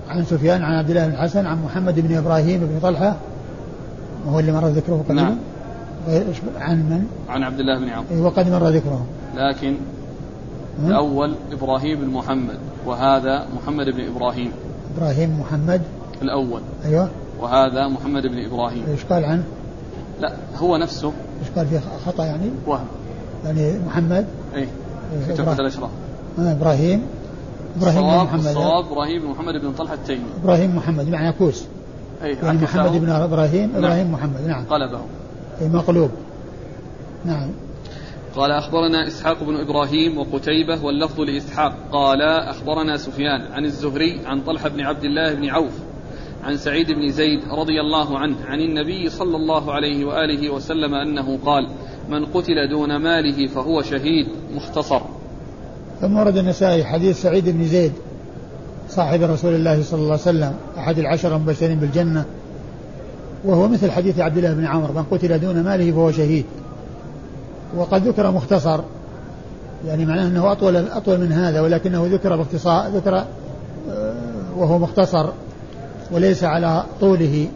عن 0.10 0.24
سفيان 0.24 0.64
عن 0.64 0.74
عبد 0.74 0.90
الله 0.90 1.08
بن 1.08 1.14
الحسن 1.14 1.46
عن 1.46 1.64
محمد 1.64 2.00
بن 2.00 2.16
إبراهيم 2.16 2.60
بن 2.60 2.80
طلحة. 2.82 3.16
وهو 4.26 4.40
اللي 4.40 4.52
مر 4.52 4.68
ذكره 4.68 5.04
قبل 5.10 5.16
نعم. 5.16 5.38
عن 6.58 6.78
من؟ 6.78 7.06
عن 7.30 7.44
عبد 7.44 7.60
الله 7.60 7.80
بن 7.80 7.90
عمرو 7.90 8.26
وقد 8.26 8.50
مر 8.50 8.68
ذكره. 8.70 9.06
لكن 9.36 9.76
الأول 10.86 11.36
إبراهيم 11.52 12.02
بن 12.02 12.08
محمد 12.08 12.58
وهذا 12.86 13.46
محمد 13.56 13.86
بن 13.86 14.06
إبراهيم. 14.16 14.52
إبراهيم 14.98 15.40
محمد. 15.40 15.82
الأول. 16.22 16.62
أيوه. 16.86 17.10
وهذا 17.40 17.88
محمد 17.88 18.24
بن 18.28 18.46
إبراهيم. 18.46 18.84
إيش 18.88 19.06
قال 19.06 19.26
عنه؟ 19.26 19.44
لا 20.22 20.34
هو 20.58 20.78
نفسه 20.78 21.14
إيش 21.42 21.50
قال 21.56 21.68
فيه 21.68 21.82
خطأ 22.06 22.26
يعني؟ 22.26 22.50
وهم 22.68 22.86
يعني 23.46 23.80
محمد؟ 23.88 24.26
إيه 24.56 24.68
في 25.26 25.32
إيه، 25.32 25.36
تحفة 25.36 25.62
الأشراف. 25.62 25.90
آه 26.40 26.52
إبراهيم. 26.52 27.02
إبراهيم 27.78 28.02
بن 28.02 28.24
محمد 28.24 28.46
الصواب 28.46 28.86
إبراهيم 28.92 29.22
بن 29.22 29.28
محمد 29.28 29.54
بن 29.62 29.72
طلحة 29.74 29.94
التيمي. 29.94 30.26
إبراهيم 30.44 30.76
محمد 30.76 31.10
معنى 31.10 31.32
كوس 31.32 31.66
أي 32.24 32.34
يعني 32.34 32.62
محمد 32.62 33.02
بن 33.02 33.10
إبراهيم 33.10 33.72
نعم. 33.72 33.84
إبراهيم 33.84 34.12
محمد 34.12 34.48
نعم. 34.48 34.66
قلبه 34.66 35.00
أي 35.62 35.68
مقلوب. 35.68 36.10
نعم. 37.26 37.50
قال 38.36 38.52
أخبرنا 38.52 39.08
إسحاق 39.08 39.44
بن 39.44 39.56
إبراهيم 39.56 40.18
وقتيبة 40.18 40.86
واللفظ 40.86 41.22
لإسحاق. 41.22 41.76
قال 41.92 42.22
أخبرنا 42.22 42.98
سفيان 42.98 43.42
عن 43.52 43.66
الزهري 43.66 44.22
عن 44.26 44.42
طلحة 44.42 44.70
بن 44.70 44.82
عبد 44.82 45.04
الله 45.04 45.34
بن 45.34 45.50
عوف. 45.50 45.74
عن 46.46 46.58
سعيد 46.58 46.92
بن 46.92 47.12
زيد 47.12 47.40
رضي 47.52 47.82
الله 47.82 48.20
عنه 48.20 48.36
عن 48.48 48.60
النبي 48.60 49.10
صلى 49.10 49.38
الله 49.38 49.74
عليه 49.74 50.06
وآله 50.06 50.50
وسلم 50.50 50.94
أنه 50.94 51.40
قال 51.46 51.68
من 52.10 52.26
قتل 52.26 52.70
دون 52.70 52.96
ماله 52.96 53.48
فهو 53.48 53.82
شهيد. 53.82 54.28
مختصر. 54.56 55.02
ثم 56.02 56.18
ورد 56.18 56.38
النسائي 56.38 56.84
حديث 56.84 57.22
سعيد 57.22 57.50
بن 57.50 57.66
زيد 57.66 57.92
صاحب 58.90 59.22
رسول 59.22 59.56
الله 59.56 59.84
صلى 59.84 60.00
الله 60.00 60.12
عليه 60.12 60.22
وسلم 60.22 60.54
أحد 60.78 61.00
العشرة 61.00 61.36
المبشرين 61.36 61.80
بالجنة. 61.80 62.26
وهو 63.46 63.68
مثل 63.68 63.92
حديث 63.92 64.20
عبد 64.20 64.38
الله 64.38 64.54
بن 64.54 64.66
عمر 64.66 64.92
من 64.92 65.04
قتل 65.04 65.40
دون 65.40 65.64
ماله 65.64 65.92
فهو 65.92 66.12
شهيد. 66.12 66.46
وقد 67.78 68.08
ذكر 68.08 68.32
مختصر 68.32 68.80
يعني 69.88 70.06
معناه 70.06 70.28
أنه 70.28 70.52
اطول 70.52 70.76
أطول 70.76 71.20
من 71.20 71.32
هذا 71.32 71.62
ولكنه 71.62 72.08
ذكر 72.12 72.36
باختصار 72.36 72.88
ذكر 72.88 73.16
آه، 73.16 73.26
وهو 74.58 74.80
مختصر. 74.80 75.30
وليس 76.12 76.44
على 76.44 76.84
طوله 77.02 77.48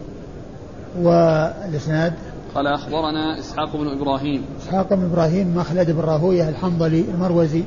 والإسناد. 1.01 2.13
قال 2.56 2.68
أخبرنا 2.68 3.39
إسحاق 3.39 3.75
بن 3.75 3.88
إبراهيم. 3.88 4.46
إسحاق 4.63 4.94
بن 4.94 5.03
إبراهيم 5.03 5.56
مخلد 5.56 5.91
بن 5.91 6.00
راهوية 6.00 6.50
الحنظلي 6.50 7.03
المروزي 7.13 7.63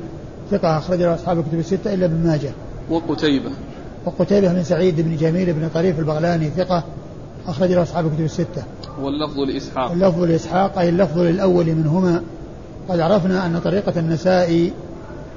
ثقة 0.51 0.77
أخرج 0.77 0.99
له 0.99 1.15
أصحاب 1.15 1.39
الكتب 1.39 1.59
الستة 1.59 1.93
إلا 1.93 2.05
ابن 2.05 2.27
ماجه. 2.27 2.51
وقتيبة. 2.89 3.49
وقتيبة 4.05 4.53
بن 4.53 4.63
سعيد 4.63 5.01
بن 5.01 5.15
جميل 5.15 5.53
بن 5.53 5.69
طريف 5.73 5.99
البغلاني 5.99 6.49
ثقة 6.49 6.83
أخرج 7.47 7.71
له 7.71 7.83
أصحاب 7.83 8.05
الكتب 8.05 8.25
الستة. 8.25 8.63
واللفظ 9.01 9.39
لإسحاق. 9.39 9.91
اللفظ 9.91 10.23
لإسحاق 10.23 10.79
أي 10.79 10.89
اللفظ 10.89 11.19
للأول 11.19 11.65
منهما. 11.65 12.21
قد 12.89 12.99
عرفنا 12.99 13.45
أن 13.45 13.59
طريقة 13.59 13.99
النسائي 13.99 14.73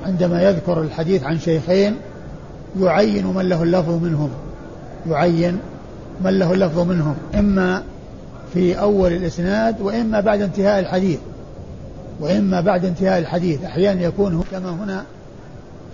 عندما 0.06 0.42
يذكر 0.42 0.80
الحديث 0.82 1.22
عن 1.22 1.38
شيخين 1.38 1.96
يعين 2.80 3.26
من 3.26 3.48
له 3.48 3.62
اللفظ 3.62 4.02
منهم. 4.02 4.30
يعين 5.10 5.58
من 6.24 6.38
له 6.38 6.52
اللفظ 6.52 6.78
منهم 6.78 7.14
إما 7.34 7.82
في 8.54 8.80
أول 8.80 9.12
الإسناد 9.12 9.80
وإما 9.80 10.20
بعد 10.20 10.42
انتهاء 10.42 10.80
الحديث. 10.80 11.18
وإما 12.20 12.60
بعد 12.60 12.84
انتهاء 12.84 13.18
الحديث. 13.18 13.64
أحيانا 13.64 14.02
يكون 14.02 14.44
كما 14.52 14.70
هنا 14.70 15.04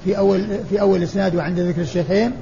في 0.04 0.18
أول 0.18 0.46
في 0.70 0.80
أول 0.80 0.98
الإسناد 0.98 1.34
وعند 1.34 1.58
ذكر 1.58 1.80
الشيخين. 1.80 2.32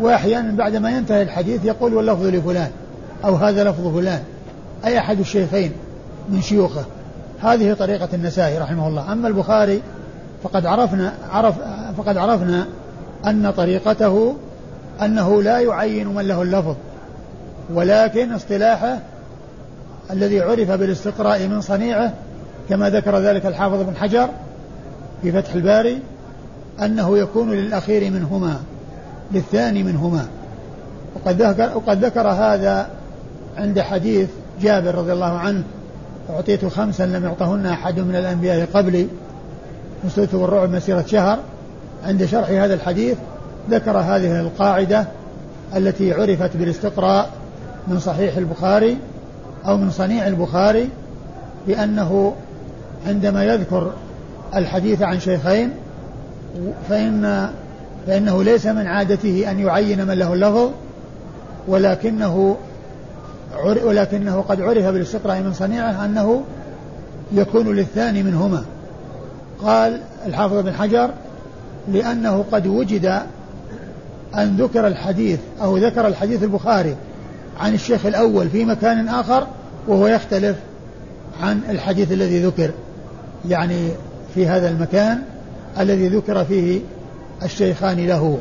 وأحيانا 0.00 0.56
بعدما 0.56 0.90
ينتهي 0.90 1.22
الحديث 1.22 1.64
يقول 1.64 1.94
واللفظ 1.94 2.26
لفلان 2.26 2.70
أو 3.24 3.34
هذا 3.34 3.64
لفظ 3.64 3.94
فلان. 3.94 4.22
أي 4.84 4.98
أحد 4.98 5.20
الشيخين 5.20 5.72
من 6.28 6.42
شيوخه. 6.42 6.84
هذه 7.42 7.72
طريقة 7.72 8.08
النسائي 8.14 8.58
رحمه 8.58 8.88
الله. 8.88 9.12
أما 9.12 9.28
البخاري 9.28 9.82
فقد 10.42 10.66
عرفنا 10.66 11.12
عرف 11.30 11.54
فقد 11.96 12.16
عرفنا 12.16 12.66
أن 13.26 13.50
طريقته 13.50 14.36
أنه 15.02 15.42
لا 15.42 15.58
يعين 15.58 16.08
من 16.08 16.28
له 16.28 16.42
اللفظ 16.42 16.76
ولكن 17.74 18.32
اصطلاحه 18.32 18.98
الذي 20.10 20.40
عرف 20.40 20.70
بالاستقراء 20.70 21.48
من 21.48 21.60
صنيعه 21.60 22.12
كما 22.68 22.90
ذكر 22.90 23.18
ذلك 23.18 23.46
الحافظ 23.46 23.82
بن 23.82 23.96
حجر 23.96 24.28
في 25.22 25.32
فتح 25.32 25.54
الباري 25.54 25.98
أنه 26.82 27.18
يكون 27.18 27.50
للأخير 27.50 28.10
منهما 28.10 28.60
للثاني 29.32 29.82
منهما. 29.82 30.26
وقد 31.14 31.42
ذكر, 31.42 31.76
وقد 31.76 32.04
ذكر 32.04 32.28
هذا 32.28 32.88
عند 33.56 33.80
حديث 33.80 34.28
جابر 34.62 34.94
رضي 34.94 35.12
الله 35.12 35.38
عنه 35.38 35.62
أعطيت 36.30 36.64
خمسا 36.64 37.06
لم 37.06 37.24
يعطهن 37.24 37.66
أحد 37.66 38.00
من 38.00 38.16
الأنبياء 38.16 38.68
قبلي 38.74 39.06
نسلت 40.04 40.34
والرعب 40.34 40.70
مسيرة 40.70 41.04
شهر 41.06 41.38
عند 42.04 42.24
شرح 42.24 42.50
هذا 42.50 42.74
الحديث 42.74 43.16
ذكر 43.70 43.98
هذه 43.98 44.40
القاعدة 44.40 45.06
التي 45.76 46.12
عرفت 46.12 46.56
بالاستقراء 46.56 47.30
من 47.88 47.98
صحيح 47.98 48.36
البخاري 48.36 48.96
أو 49.66 49.76
من 49.76 49.90
صنيع 49.90 50.26
البخاري 50.26 50.88
بأنه 51.66 52.34
عندما 53.06 53.44
يذكر 53.44 53.92
الحديث 54.54 55.02
عن 55.02 55.20
شيخين 55.20 55.70
فإن 56.88 57.50
فإنه 58.06 58.42
ليس 58.42 58.66
من 58.66 58.86
عادته 58.86 59.50
أن 59.50 59.58
يعين 59.58 60.06
من 60.06 60.14
له 60.14 60.32
اللفظ 60.32 60.70
ولكنه 61.68 62.56
ولكنه 63.84 64.44
قد 64.48 64.60
عرف 64.60 64.84
بالاستقراء 64.84 65.40
من 65.40 65.52
صنيعه 65.52 66.04
أنه 66.04 66.42
يكون 67.32 67.76
للثاني 67.76 68.22
منهما. 68.22 68.64
قال 69.62 70.00
الحافظ 70.26 70.56
بن 70.56 70.72
حجر 70.72 71.10
لأنه 71.88 72.44
قد 72.52 72.66
وجد 72.66 73.22
أن 74.34 74.56
ذكر 74.56 74.86
الحديث 74.86 75.38
أو 75.62 75.76
ذكر 75.76 76.06
الحديث 76.06 76.42
البخاري 76.42 76.96
عن 77.60 77.74
الشيخ 77.74 78.06
الأول 78.06 78.48
في 78.48 78.64
مكان 78.64 79.08
آخر 79.08 79.46
وهو 79.88 80.06
يختلف 80.06 80.56
عن 81.42 81.60
الحديث 81.68 82.12
الذي 82.12 82.44
ذكر 82.44 82.70
يعني 83.48 83.88
في 84.34 84.46
هذا 84.46 84.70
المكان 84.70 85.22
الذي 85.80 86.08
ذكر 86.08 86.44
فيه 86.44 86.80
الشيخان 87.42 88.06
له. 88.06 88.38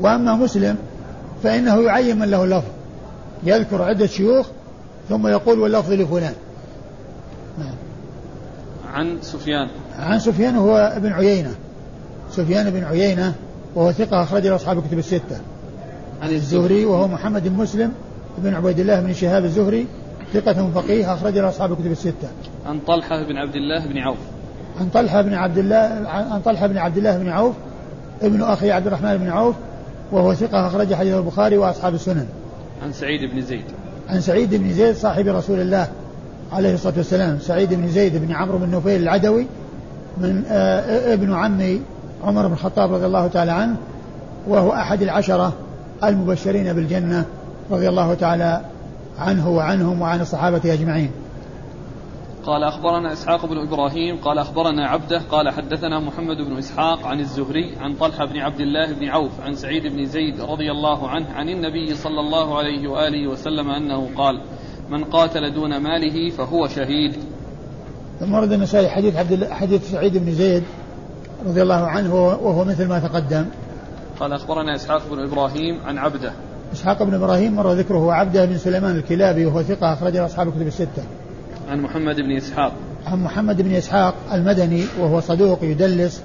وأما 0.00 0.34
مسلم 0.34 0.76
فإنه 1.42 1.82
يعين 1.82 2.18
من 2.18 2.30
له 2.30 2.46
لفظ 2.46 2.68
يذكر 3.42 3.82
عدة 3.82 4.06
شيوخ 4.06 4.46
ثم 5.08 5.26
يقول 5.26 5.58
واللفظ 5.58 5.92
لفلان. 5.92 6.34
نعم. 7.58 7.74
عن 8.92 9.18
سفيان. 9.22 9.68
عن 9.98 10.18
سفيان 10.18 10.56
هو 10.56 10.76
ابن 10.96 11.12
عيينة. 11.12 11.54
سفيان 12.30 12.70
بن 12.70 12.84
عيينة 12.84 13.34
وهو 13.74 13.92
ثقة 13.92 14.22
أخرج 14.22 14.46
له 14.46 14.56
أصحاب 14.56 14.78
الكتب 14.78 14.98
الستة 14.98 15.40
عن 16.22 16.30
الزهري 16.30 16.84
وهو 16.84 17.08
محمد 17.08 17.48
بن 17.48 17.54
مسلم 17.54 17.92
بن 18.38 18.54
عبيد 18.54 18.78
الله 18.78 19.00
بن 19.00 19.12
شهاب 19.12 19.44
الزهري 19.44 19.86
ثقة 20.32 20.70
فقيه 20.74 21.14
أخرج 21.14 21.38
له 21.38 21.48
أصحاب 21.48 21.72
الكتب 21.72 21.90
الستة. 21.90 22.28
عن 22.66 22.80
طلحة 22.86 23.22
بن 23.22 23.36
عبد 23.36 23.56
الله 23.56 23.86
بن 23.86 23.98
عوف. 23.98 24.18
عن 24.80 24.88
طلحة 24.88 25.22
بن 25.22 25.34
عبد 25.34 25.58
الله 25.58 26.08
عن 26.08 26.40
طلحة 26.40 26.66
بن 26.66 26.78
عبد 26.78 26.96
الله 26.96 27.18
بن 27.18 27.28
عوف 27.28 27.54
ابن 28.22 28.42
أخي 28.42 28.70
عبد 28.70 28.86
الرحمن 28.86 29.16
بن 29.16 29.28
عوف 29.28 29.54
وهو 30.12 30.34
ثقة 30.34 30.66
أخرج 30.66 30.94
حديث 30.94 31.14
البخاري 31.14 31.58
وأصحاب 31.58 31.94
السنن. 31.94 32.26
عن 32.82 32.92
سعيد 32.92 33.30
بن 33.30 33.40
زيد. 33.40 33.64
عن 34.08 34.20
سعيد 34.20 34.54
بن 34.54 34.72
زيد 34.72 34.94
صاحب 34.94 35.26
رسول 35.28 35.60
الله 35.60 35.88
عليه 36.52 36.74
الصلاة 36.74 36.94
والسلام 36.96 37.38
سعيد 37.38 37.74
بن 37.74 37.88
زيد 37.88 38.16
بن 38.16 38.32
عمرو 38.32 38.58
بن 38.58 38.76
نفيل 38.76 39.02
العدوي 39.02 39.46
من 40.18 40.44
آه 40.48 41.14
ابن 41.14 41.34
عمي 41.34 41.80
عمر 42.22 42.46
بن 42.46 42.52
الخطاب 42.52 42.92
رضي 42.92 43.06
الله 43.06 43.26
تعالى 43.26 43.52
عنه 43.52 43.76
وهو 44.48 44.72
أحد 44.72 45.02
العشرة 45.02 45.52
المبشرين 46.04 46.72
بالجنة 46.72 47.26
رضي 47.70 47.88
الله 47.88 48.14
تعالى 48.14 48.60
عنه 49.18 49.48
وعنهم 49.48 50.00
وعن 50.00 50.20
الصحابة 50.20 50.72
أجمعين. 50.72 51.10
قال 52.46 52.64
أخبرنا 52.64 53.12
إسحاق 53.12 53.46
بن 53.46 53.58
إبراهيم 53.58 54.16
قال 54.16 54.38
أخبرنا 54.38 54.86
عبده 54.88 55.18
قال 55.30 55.50
حدثنا 55.50 56.00
محمد 56.00 56.36
بن 56.36 56.58
إسحاق 56.58 57.06
عن 57.06 57.20
الزهري 57.20 57.76
عن 57.80 57.94
طلحة 57.94 58.24
بن 58.24 58.38
عبد 58.38 58.60
الله 58.60 58.92
بن 58.92 59.08
عوف 59.08 59.40
عن 59.40 59.54
سعيد 59.54 59.82
بن 59.86 60.06
زيد 60.06 60.40
رضي 60.40 60.70
الله 60.70 61.08
عنه 61.08 61.26
عن 61.34 61.48
النبي 61.48 61.94
صلى 61.94 62.20
الله 62.20 62.58
عليه 62.58 62.88
وآله 62.88 63.28
وسلم 63.28 63.70
أنه 63.70 64.08
قال 64.16 64.40
من 64.90 65.04
قاتل 65.04 65.54
دون 65.54 65.76
ماله 65.76 66.30
فهو 66.30 66.68
شهيد. 66.68 67.16
ثم 68.20 68.34
ورد 68.34 68.52
النسائي 68.52 68.88
حديث 68.88 69.16
عبد 69.16 69.48
حديث 69.50 69.90
سعيد 69.90 70.18
بن 70.18 70.32
زيد 70.32 70.62
رضي 71.46 71.62
الله 71.62 71.86
عنه 71.86 72.14
وهو 72.14 72.64
مثل 72.64 72.88
ما 72.88 72.98
تقدم. 72.98 73.46
قال 74.20 74.32
أخبرنا 74.32 74.74
إسحاق 74.74 75.02
بن 75.10 75.22
إبراهيم 75.22 75.80
عن 75.86 75.98
عبده. 75.98 76.32
إسحاق 76.72 77.02
بن 77.02 77.14
إبراهيم 77.14 77.56
مر 77.56 77.72
ذكره 77.72 78.12
عبده 78.12 78.44
بن 78.44 78.58
سليمان 78.58 78.96
الكلابي 78.96 79.46
وهو 79.46 79.62
ثقة 79.62 79.92
أخرج 79.92 80.16
أصحاب 80.16 80.48
الكتب 80.48 80.66
الستة. 80.66 81.02
عن 81.68 81.80
محمد 81.80 82.16
بن 82.16 82.36
إسحاق. 82.36 82.72
عن 83.06 83.24
محمد 83.24 83.62
بن 83.62 83.74
إسحاق 83.74 84.14
المدني 84.32 84.84
وهو 85.00 85.20
صدوق 85.20 85.58
يدلس 85.62 86.22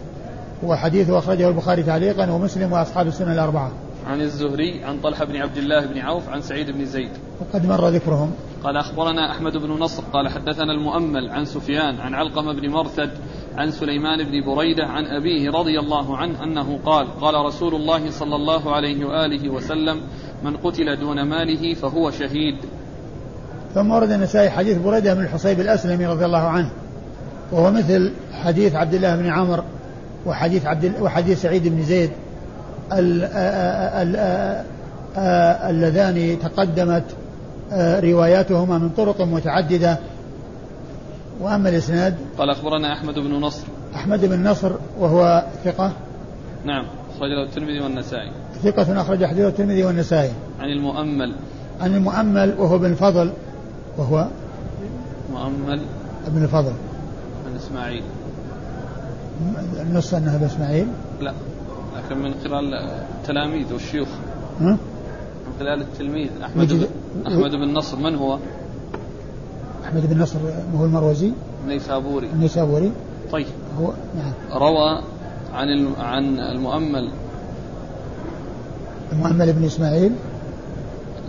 وحديثه 0.63 1.17
أخرجه 1.17 1.49
البخاري 1.49 1.84
تعليقا 1.84 2.32
ومسلم 2.32 2.71
وأصحاب 2.71 3.08
السنة 3.08 3.34
الأربعة. 3.34 3.71
عن 4.08 4.21
الزهري 4.21 4.84
عن 4.84 4.99
طلحة 4.99 5.25
بن 5.25 5.36
عبد 5.36 5.58
الله 5.58 5.86
بن 5.86 5.97
عوف 5.97 6.30
عن 6.30 6.41
سعيد 6.41 6.71
بن 6.71 6.86
زيد. 6.86 7.12
وقد 7.39 7.65
مر 7.65 7.89
ذكرهم. 7.89 8.32
قال 8.63 8.77
أخبرنا 8.77 9.32
أحمد 9.32 9.58
بن 9.58 9.69
نصر 9.69 10.03
قال 10.13 10.30
حدثنا 10.30 10.71
المؤمل 10.71 11.30
عن 11.30 11.45
سفيان 11.45 11.99
عن 11.99 12.13
علقمة 12.13 12.53
بن 12.53 12.69
مرثد 12.69 13.10
عن 13.58 13.72
سليمان 13.72 14.24
بن 14.24 14.46
بريدة 14.46 14.86
عن 14.86 15.06
أبيه 15.06 15.52
رضي 15.52 15.80
الله 15.80 16.17
عنه 16.17 16.43
أنه 16.43 16.80
قال 16.86 17.20
قال 17.22 17.46
رسول 17.46 17.76
الله 17.76 18.12
صلى 18.12 18.36
الله 18.36 18.76
عليه 18.76 19.06
وآله 19.06 19.50
وسلم 19.50 20.02
من 20.43 20.58
قتل 20.58 21.00
دون 21.00 21.22
ماله 21.22 21.74
فهو 21.74 22.12
شهيد. 22.12 22.56
ثم 23.76 23.91
ورد 23.91 24.12
النسائي 24.12 24.50
حديث 24.50 24.78
بريدة 24.78 25.13
بن 25.13 25.24
الحصيب 25.24 25.60
الأسلمي 25.60 26.06
رضي 26.06 26.26
الله 26.26 26.48
عنه 26.48 26.70
وهو 27.52 27.72
مثل 27.72 28.12
حديث 28.32 28.76
عبد 28.76 28.93
الله 28.93 29.15
بن 29.15 29.30
عمر 29.30 29.63
وحديث 30.26 30.65
عبد 30.65 30.93
وحديث 31.02 31.41
سعيد 31.41 31.67
بن 31.67 31.84
زيد 31.84 32.12
اللذان 35.70 36.38
تقدمت 36.39 37.04
رواياتهما 38.04 38.78
من 38.78 38.89
طرق 38.89 39.22
متعددة 39.22 39.98
وأما 41.41 41.69
الإسناد 41.69 42.15
قال 42.38 42.50
أخبرنا 42.50 42.93
أحمد 42.93 43.15
بن 43.15 43.32
نصر. 43.32 43.67
أحمد 43.95 44.26
بن 44.26 44.47
نصر 44.47 44.71
وهو 45.00 45.43
ثقة. 45.63 45.91
نعم 46.65 46.86
أخرج 47.15 47.30
له 47.30 47.43
الترمذي 47.43 47.80
والنسائي. 47.80 48.32
ثقة 48.63 49.02
أخرج 49.02 49.26
حديث 49.26 49.45
الترمذي 49.45 49.84
والنسائي. 49.84 50.32
عن 50.60 50.69
المؤمل. 50.69 51.36
عن 51.82 51.95
المؤمل 51.95 52.56
وهو 52.60 52.78
بن 52.78 52.93
فضل 52.93 53.32
وهو 53.97 54.28
مؤمل. 55.32 55.82
ابن 56.28 56.43
الفضل 56.43 56.73
عن 57.47 57.56
إسماعيل. 57.56 58.04
النص 59.82 60.13
أنها 60.13 60.38
بإسماعيل؟ 60.38 60.88
لا 61.21 61.34
لكن 61.97 62.17
من 62.17 62.34
خلال 62.43 62.73
التلاميذ 62.73 63.73
والشيوخ. 63.73 64.08
ها؟ 64.62 64.78
من 65.47 65.54
خلال 65.60 65.82
التلميذ. 65.82 66.30
أحمد 66.43 66.73
بن 66.73 66.88
أحمد 67.28 67.52
بن 67.52 67.73
نصر 67.73 67.97
من 67.97 68.15
هو؟ 68.15 68.39
أحمد 69.88 70.10
بن 70.10 70.21
نصر 70.21 70.39
هو 70.76 70.86
المروزي. 70.86 71.32
النيسابوري. 71.63 72.28
النيسابوري. 72.28 72.91
طيب. 73.32 73.45
هو 73.80 73.93
نعم. 74.15 74.62
روى 74.62 75.02
عن 75.54 75.93
عن 76.00 76.39
المؤمل. 76.39 77.12
المؤمل 79.12 79.54
بن 79.54 79.65
إسماعيل. 79.65 80.12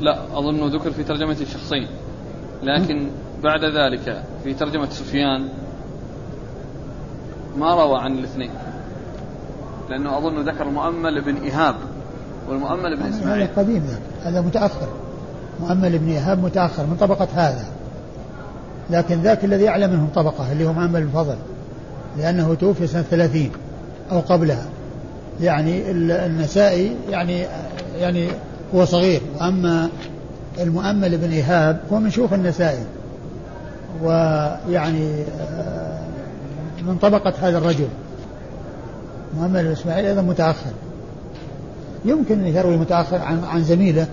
لا 0.00 0.38
أظنه 0.38 0.66
ذكر 0.66 0.90
في 0.90 1.04
ترجمة 1.04 1.36
الشخصين. 1.40 1.86
لكن 2.62 3.08
بعد 3.42 3.64
ذلك 3.64 4.22
في 4.44 4.54
ترجمة 4.54 4.90
سفيان 4.90 5.48
ما 7.58 7.74
روى 7.74 8.00
عن 8.00 8.18
الاثنين. 8.18 8.50
لأنه 9.90 10.18
أظن 10.18 10.48
ذكر 10.48 10.68
المؤمل 10.68 11.20
بن 11.20 11.36
إيهاب 11.36 11.74
والمؤمل 12.48 12.96
بن 12.96 13.02
إسماعيل. 13.02 13.42
هذا 13.42 13.52
قديم 13.56 13.82
هذا 14.22 14.40
متأخر. 14.40 14.88
مؤمل 15.60 15.98
بن 15.98 16.08
إيهاب 16.08 16.44
متأخر 16.44 16.86
من 16.86 16.96
طبقة 16.96 17.28
هذا. 17.34 17.77
لكن 18.90 19.22
ذاك 19.22 19.44
الذي 19.44 19.68
أعلى 19.68 19.86
منهم 19.86 20.08
طبقة 20.14 20.52
اللي 20.52 20.66
هو 20.66 20.72
مؤمل 20.72 21.04
بن 21.04 21.10
فضل 21.10 21.36
لأنه 22.18 22.54
توفي 22.54 22.86
سنة 22.86 23.02
ثلاثين 23.02 23.50
أو 24.12 24.20
قبلها. 24.20 24.66
يعني 25.40 25.90
النسائي 25.90 26.96
يعني 27.10 27.44
يعني 27.98 28.28
هو 28.74 28.84
صغير. 28.84 29.20
وأما 29.40 29.88
المؤمل 30.60 31.18
بن 31.18 31.30
إيهاب 31.30 31.80
هو 31.92 31.98
من 31.98 32.10
شيوخ 32.10 32.32
النسائي. 32.32 32.84
ويعني 34.02 35.22
آه، 35.40 35.98
من 36.82 36.96
طبقة 37.02 37.32
هذا 37.40 37.58
الرجل. 37.58 37.88
مؤمل 39.36 39.64
بن 39.64 39.72
إسماعيل 39.72 40.06
أيضا 40.06 40.22
متأخر. 40.22 40.72
يمكن 42.04 42.40
أن 42.40 42.46
يروي 42.46 42.76
متأخر 42.76 43.18
عن 43.18 43.44
عن 43.44 43.62
زميله 43.62 44.06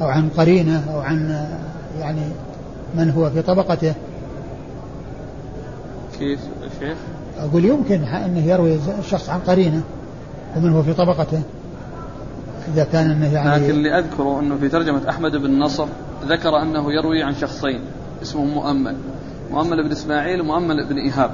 أو 0.00 0.06
عن 0.06 0.28
قرينه 0.28 0.84
أو 0.94 1.00
عن 1.00 1.30
آه، 1.30 2.00
يعني 2.00 2.22
من 2.94 3.10
هو 3.10 3.30
في 3.30 3.42
طبقته. 3.42 3.94
كيف 6.20 6.40
شيخ؟ 6.80 6.96
أقول 7.38 7.64
يمكن 7.64 8.04
أنه 8.04 8.46
يروي 8.46 8.78
الشخص 8.98 9.28
عن 9.28 9.40
قرينة 9.40 9.82
ومن 10.56 10.72
هو 10.72 10.82
في 10.82 10.92
طبقته 10.92 11.42
إذا 12.74 12.84
كان 12.84 13.10
أنه 13.10 13.32
يعني 13.32 13.64
لكن 13.64 13.70
اللي 13.70 13.98
أذكره 13.98 14.40
أنه 14.40 14.56
في 14.56 14.68
ترجمة 14.68 15.00
أحمد 15.08 15.36
بن 15.36 15.58
نصر 15.58 15.86
ذكر 16.28 16.62
أنه 16.62 16.92
يروي 16.92 17.22
عن 17.22 17.34
شخصين 17.34 17.80
اسمهم 18.22 18.48
مؤمل 18.48 18.96
مؤمل 19.50 19.84
بن 19.84 19.92
إسماعيل 19.92 20.40
ومؤمل 20.40 20.86
بن 20.86 20.96
إيهاب. 20.96 21.30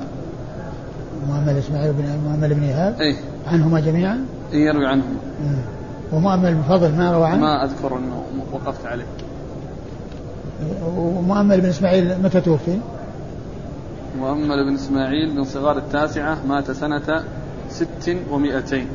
مؤمل 1.28 1.58
إسماعيل 1.58 1.92
بن 1.92 2.04
مؤمل 2.30 2.54
بن 2.54 2.62
إيهاب؟ 2.62 3.00
إيه. 3.00 3.16
عنهما 3.46 3.80
جميعا؟ 3.80 4.24
إيه 4.52 4.66
يروي 4.66 4.86
عنهم. 4.86 5.16
مم. 5.40 5.56
ومؤمل 6.12 6.54
بن 6.54 6.62
فضل 6.62 6.92
ما 6.92 7.12
روى 7.12 7.26
عنه؟ 7.26 7.40
ما 7.40 7.64
أذكر 7.64 7.98
أنه 7.98 8.22
وقفت 8.52 8.86
عليه. 8.86 9.04
ومؤمل 10.96 11.60
بن 11.60 11.68
إسماعيل 11.68 12.22
متى 12.22 12.40
توفي؟ 12.40 12.78
مؤمل 14.16 14.64
بن 14.64 14.74
إسماعيل 14.74 15.34
من 15.34 15.44
صغار 15.44 15.78
التاسعة 15.78 16.38
مات 16.48 16.70
سنة 16.70 17.24
ست 17.70 18.16
ومائتين 18.30 18.86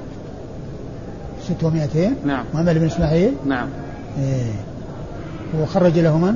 ست 1.44 1.64
ومائتين 1.64 2.16
نعم. 2.26 2.46
مؤمل 2.54 2.80
بن 2.80 2.86
إسماعيل؟ 2.86 3.34
نعم. 3.46 3.68
إيه. 4.18 4.54
وخرج 5.62 6.00
له 6.00 6.18
من؟ 6.18 6.36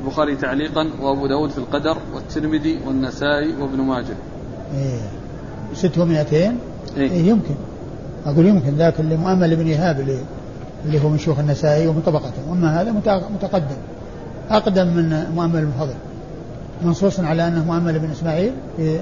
البخاري 0.00 0.36
تعليقا 0.36 0.90
وأبو 1.00 1.26
داود 1.26 1.50
في 1.50 1.58
القدر 1.58 1.96
والترمذي 2.14 2.78
والنسائي 2.86 3.56
وابن 3.60 3.80
ماجه. 3.80 4.16
إيه. 4.74 5.00
ست 5.74 5.98
ومائتين 5.98 6.58
إيه. 6.96 7.10
إيه 7.10 7.28
يمكن. 7.28 7.54
أقول 8.26 8.46
يمكن 8.46 8.74
ذاك 8.74 9.00
اللي 9.00 9.16
مؤمل 9.16 9.56
بن 9.56 9.66
إيهاب 9.66 10.00
اللي, 10.00 10.18
اللي 10.84 11.04
هو 11.04 11.08
من 11.08 11.18
شيوخ 11.18 11.38
النسائي 11.38 11.86
ومن 11.86 12.02
طبقته. 12.06 12.52
أما 12.52 12.80
هذا 12.80 12.92
متقدم. 13.34 13.76
أقدم 14.50 14.86
من 14.86 15.26
مؤمل 15.34 15.64
بن 15.64 15.72
فضل. 15.78 15.94
منصوص 16.82 17.20
على 17.20 17.48
أنه 17.48 17.64
مؤمل 17.64 17.98
بن 17.98 18.10
إسماعيل 18.10 18.52
في- 18.76 19.00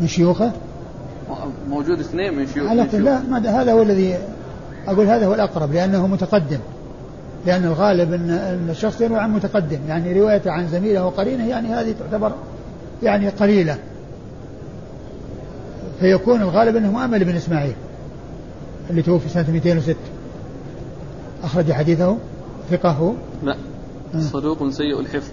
من 0.00 0.06
شيوخه؟ 0.06 0.52
موجود 1.68 2.00
اثنين 2.00 2.34
من 2.34 2.46
شيوخ 2.46 2.68
على 2.68 2.82
من 2.82 2.88
كل 2.88 2.96
شيوخ. 2.96 3.42
لا 3.42 3.62
هذا 3.62 3.72
هو 3.72 3.82
الذي 3.82 4.18
أقول 4.88 5.06
هذا 5.06 5.26
هو 5.26 5.34
الأقرب 5.34 5.72
لأنه 5.72 6.06
متقدم. 6.06 6.58
لأن 7.46 7.64
الغالب 7.64 8.12
أن 8.12 8.66
الشخص 8.70 9.00
يروي 9.00 9.18
عن 9.18 9.30
متقدم 9.32 9.78
يعني 9.88 10.20
روايته 10.20 10.50
عن 10.50 10.68
زميله 10.68 11.06
وقرينه 11.06 11.48
يعني 11.48 11.68
هذه 11.68 11.94
تعتبر 12.00 12.32
يعني 13.02 13.28
قليلة. 13.28 13.76
فيكون 16.00 16.42
الغالب 16.42 16.76
أنه 16.76 16.90
مؤمل 16.92 17.24
بن 17.24 17.36
إسماعيل 17.36 17.74
اللي 18.90 19.02
توفي 19.02 19.28
سنة 19.28 19.50
206 19.50 19.96
أخرج 21.44 21.72
حديثه 21.72 22.16
ثقة 22.70 22.90
هو؟ 22.90 23.12
لا. 23.44 23.56
صدوق 24.20 24.68
سيء 24.70 25.00
الحفظ. 25.00 25.28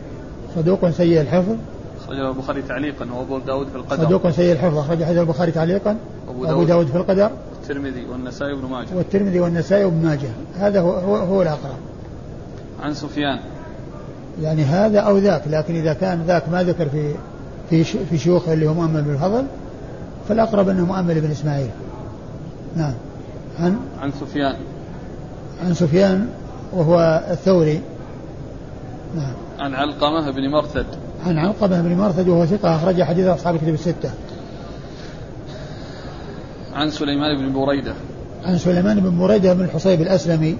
صدوق 0.55 0.89
سيء 0.89 1.21
الحفظ؟ 1.21 1.55
أخرجه 2.07 2.29
البخاري 2.29 2.61
تعليقا 2.61 3.07
وأبو 3.13 3.37
داود 3.37 3.67
في 3.67 3.75
القدر. 3.75 4.05
صدوق 4.05 4.29
سيء 4.29 4.51
الحفظ 4.51 4.77
أخرج 4.77 5.03
حديث 5.03 5.17
البخاري 5.17 5.51
تعليقا 5.51 5.97
أبو 6.29 6.45
أبو 6.45 6.45
داود. 6.45 6.67
داود 6.67 6.87
في 6.87 6.97
القدر. 6.97 7.31
الترمذي 7.61 8.05
والنسائي 8.05 8.53
وابن 8.53 8.65
ماجه. 8.65 8.87
والترمذي 8.95 9.39
والنسائي 9.39 9.85
وابن 9.85 10.05
ماجه. 10.05 10.29
هذا 10.59 10.81
هو, 10.81 10.91
هو, 10.91 11.15
هو 11.15 11.41
الأقرب. 11.41 11.77
عن 12.81 12.93
سفيان. 12.93 13.39
يعني 14.41 14.63
هذا 14.63 14.99
أو 14.99 15.17
ذاك 15.17 15.41
لكن 15.47 15.75
إذا 15.75 15.93
كان 15.93 16.23
ذاك 16.27 16.49
ما 16.49 16.63
ذكر 16.63 16.89
في 16.89 17.13
في 17.69 17.83
في 17.83 18.17
شيوخه 18.17 18.53
اللي 18.53 18.67
هو 18.67 18.73
مؤمل 18.73 19.01
بن 19.01 19.13
الفضل 19.13 19.45
فالأقرب 20.29 20.69
أنه 20.69 20.85
مؤمل 20.85 21.21
بن 21.21 21.31
إسماعيل. 21.31 21.69
نعم. 22.75 22.93
عن 23.59 23.77
عن 24.01 24.11
سفيان. 24.11 24.55
عن 25.65 25.73
سفيان 25.73 26.29
وهو 26.73 27.23
الثوري. 27.31 27.81
نعم. 29.15 29.33
عن 29.59 29.73
علقمة 29.73 30.31
بن 30.31 30.51
مرثد. 30.51 30.85
عن 31.25 31.37
علقمة 31.37 31.81
بن 31.81 31.95
مرثد 31.95 32.27
وهو 32.27 32.45
ثقة 32.45 32.75
أخرج 32.75 33.03
حديث 33.03 33.27
أصحاب 33.27 33.55
الكتب 33.55 33.73
الستة. 33.73 34.11
عن 36.73 36.89
سليمان 36.89 37.37
بن 37.37 37.53
بريدة. 37.53 37.93
عن 38.43 38.57
سليمان 38.57 38.99
بن 38.99 39.19
بريدة 39.19 39.53
بن 39.53 39.65
الحصيب 39.65 40.01
الأسلمي 40.01 40.57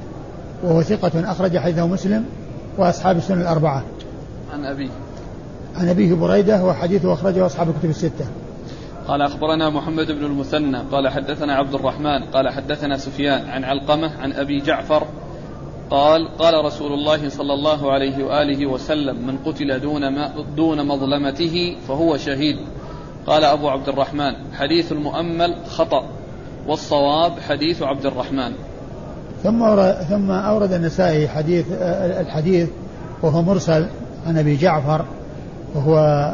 وهو 0.63 0.82
ثقة 0.82 1.32
أخرج 1.32 1.58
حديثه 1.58 1.88
مسلم 1.88 2.26
وأصحاب 2.78 3.17
السنن 3.17 3.41
الأربعة. 3.41 3.84
عن 4.54 4.65
أبيه. 4.65 4.89
عن 5.76 5.89
أبيه 5.89 6.13
بريدة 6.13 6.65
وحديثه 6.65 7.13
أخرجه 7.13 7.46
أصحاب 7.46 7.70
الكتب 7.70 7.89
الستة. 7.89 8.26
قال 9.08 9.22
أخبرنا 9.22 9.70
محمد 9.70 10.12
بن 10.12 10.26
المثنى 10.26 10.78
قال 10.91 11.10
حدثنا 11.10 11.56
عبد 11.56 11.74
الرحمن 11.74 12.24
قال 12.24 12.50
حدثنا 12.50 12.98
سفيان 12.98 13.50
عن 13.50 13.63
علقمة 13.63 14.12
عن 14.22 14.34
أبي 14.34 14.62
جعفر 14.62 15.08
قال 15.89 16.28
قال 16.38 16.65
رسول 16.65 16.93
الله 16.93 17.30
صلى 17.30 17.54
الله 17.54 17.91
عليه 17.91 18.23
وآله 18.23 18.65
وسلم 18.65 19.28
من 19.28 19.38
قتل 19.45 19.80
دون 19.80 20.08
ما 20.08 20.32
دون 20.56 20.88
مظلمته 20.88 21.76
فهو 21.88 22.17
شهيد. 22.17 22.58
قال 23.28 23.43
أبو 23.43 23.69
عبد 23.69 23.89
الرحمن 23.89 24.34
حديث 24.54 24.91
المؤمل 24.91 25.56
خطأ 25.69 26.04
والصواب 26.67 27.39
حديث 27.39 27.82
عبد 27.82 28.06
الرحمن. 28.06 28.52
ثم 29.43 29.60
ثم 30.10 30.32
أورد 30.32 30.73
النسائي 30.73 31.28
حديث 31.28 31.65
الحديث 32.21 32.69
وهو 33.23 33.41
مرسل 33.41 33.88
عن 34.28 34.38
أبي 34.38 34.56
جعفر 34.56 35.06
وهو 35.76 36.34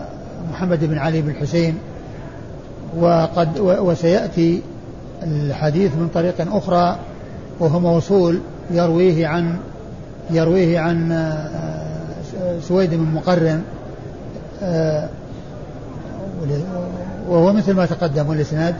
محمد 0.52 0.84
بن 0.84 0.98
علي 0.98 1.22
بن 1.22 1.30
الحسين 1.30 1.78
وقد 3.00 3.60
وسيأتي 3.60 4.62
الحديث 5.24 5.96
من 5.96 6.08
طريق 6.14 6.56
أخرى 6.56 6.98
وهو 7.60 7.80
موصول 7.80 8.40
يرويه 8.72 9.28
عن 9.28 9.58
يرويه 10.32 10.80
عن 10.80 11.12
آه، 11.12 12.60
سويد 12.62 12.94
بن 12.94 13.14
مقرن 13.14 13.62
آه، 14.64 15.10
وهو 17.30 17.54
مثل 17.54 17.74
ما 17.74 17.86
تقدم 17.86 18.30
والإسناد. 18.30 18.76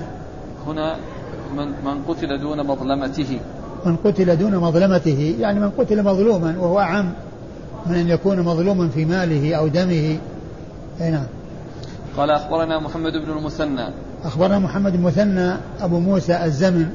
هنا 0.68 0.96
من, 1.58 1.68
من 1.68 2.04
قتل 2.08 2.42
دون 2.42 2.68
مظلمته. 2.68 3.40
من 3.86 3.96
قتل 3.96 4.38
دون 4.38 4.56
مظلمته 4.56 5.36
يعني 5.40 5.60
من 5.60 5.70
قتل 5.70 6.04
مظلوما 6.04 6.56
وهو 6.60 6.80
أعم 6.80 7.14
من 7.86 7.96
أن 7.96 8.10
يكون 8.10 8.40
مظلوما 8.40 8.90
في 8.90 9.06
ماله 9.06 9.56
أو 9.56 9.68
دمه. 9.68 10.18
نعم. 11.00 11.26
قال 12.18 12.32
أخبرنا 12.32 12.80
محمد 12.80 13.12
بن 13.12 13.38
المثنى. 13.38 13.90
أخبرنا 14.24 14.60
محمد 14.60 14.94
المثنى 14.94 15.54
أبو 15.82 16.00
موسى 16.00 16.46
الزمن 16.46 16.90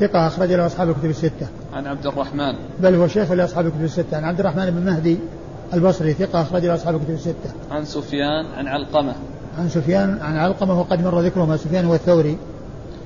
ثقة 0.00 0.26
أخرج 0.26 0.52
له 0.52 0.66
أصحاب 0.66 0.90
الكتب 0.90 1.10
الستة. 1.10 1.46
عن 1.74 1.86
عبد 1.86 2.06
الرحمن. 2.06 2.54
بل 2.80 2.94
هو 2.94 3.08
شيخ 3.08 3.32
لأصحاب 3.32 3.66
الكتب 3.66 3.84
الستة. 3.84 4.16
عن 4.16 4.24
عبد 4.24 4.40
الرحمن 4.40 4.70
بن 4.70 4.86
مهدي 4.86 5.18
البصري 5.74 6.12
ثقة 6.12 6.42
أخرج 6.42 6.64
له 6.64 6.74
أصحاب 6.74 6.94
الكتب 6.94 7.10
الستة. 7.10 7.50
عن 7.70 7.84
سفيان 7.84 8.46
عن 8.56 8.66
علقمة. 8.66 9.14
عن 9.58 9.68
سفيان 9.68 10.18
عن 10.22 10.36
علقمة 10.36 10.80
وقد 10.80 11.04
مر 11.04 11.20
ذكرهما 11.20 11.56
سفيان 11.56 11.84
هو 11.84 11.94
الثوري 11.94 12.38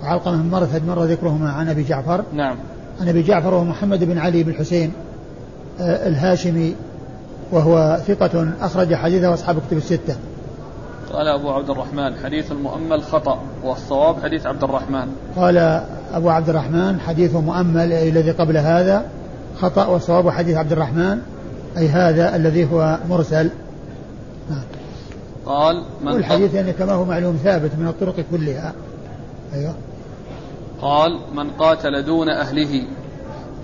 وعلقمة 0.03 0.37
بن 0.37 0.51
مرثد 0.51 0.87
مر 0.87 1.05
ذكرهما 1.05 1.51
عن 1.51 1.69
أبي 1.69 1.83
جعفر. 1.83 2.25
نعم. 2.33 2.57
عن 3.01 3.09
أبي 3.09 3.23
جعفر 3.23 3.55
وهو 3.55 3.65
محمد 3.65 4.05
بن 4.05 4.19
علي 4.19 4.43
بن 4.43 4.55
حسين 4.55 4.93
آه، 5.81 6.09
الهاشمي 6.09 6.75
وهو 7.53 7.99
ثقة 8.07 8.49
أخرج 8.61 8.95
حديثه 8.95 9.35
أصحاب 9.35 9.59
الكتب 9.59 9.77
الستة. 9.77 10.17
قال 11.13 11.29
أبو 11.29 11.51
عبد 11.51 11.71
الرحمن 11.71 12.15
حديث 12.25 12.53
المؤمل 12.53 13.03
خطأ 13.03 13.39
والصواب 13.65 14.23
حديث 14.23 14.47
عبد 14.47 14.65
الرحمن. 14.65 15.07
قال 15.37 15.85
أبو 16.15 16.29
عبد 16.29 16.49
الرحمن 16.49 17.01
حديث 17.01 17.35
مؤمل 17.35 17.93
أي 17.93 18.09
الذي 18.09 18.31
قبل 18.31 18.57
هذا 18.57 19.05
خطأ 19.61 19.87
والصواب 19.87 20.31
حديث 20.31 20.57
عبد 20.57 20.73
الرحمن 20.73 21.19
أي 21.79 21.89
هذا 21.89 22.37
الذي 22.37 22.73
هو 22.73 22.99
مرسل. 23.11 23.51
نعم. 24.51 24.63
قال 25.47 25.85
من 26.03 26.13
والحديث 26.13 26.55
يعني 26.55 26.73
كما 26.73 26.93
هو 26.93 27.05
معلوم 27.05 27.37
ثابت 27.45 27.71
من 27.79 27.89
الطرق 27.89 28.25
كلها. 28.31 28.73
أيوه. 29.55 29.75
قال 30.83 31.19
من 31.35 31.51
قاتل 31.51 32.05
دون 32.05 32.29
أهله 32.29 32.83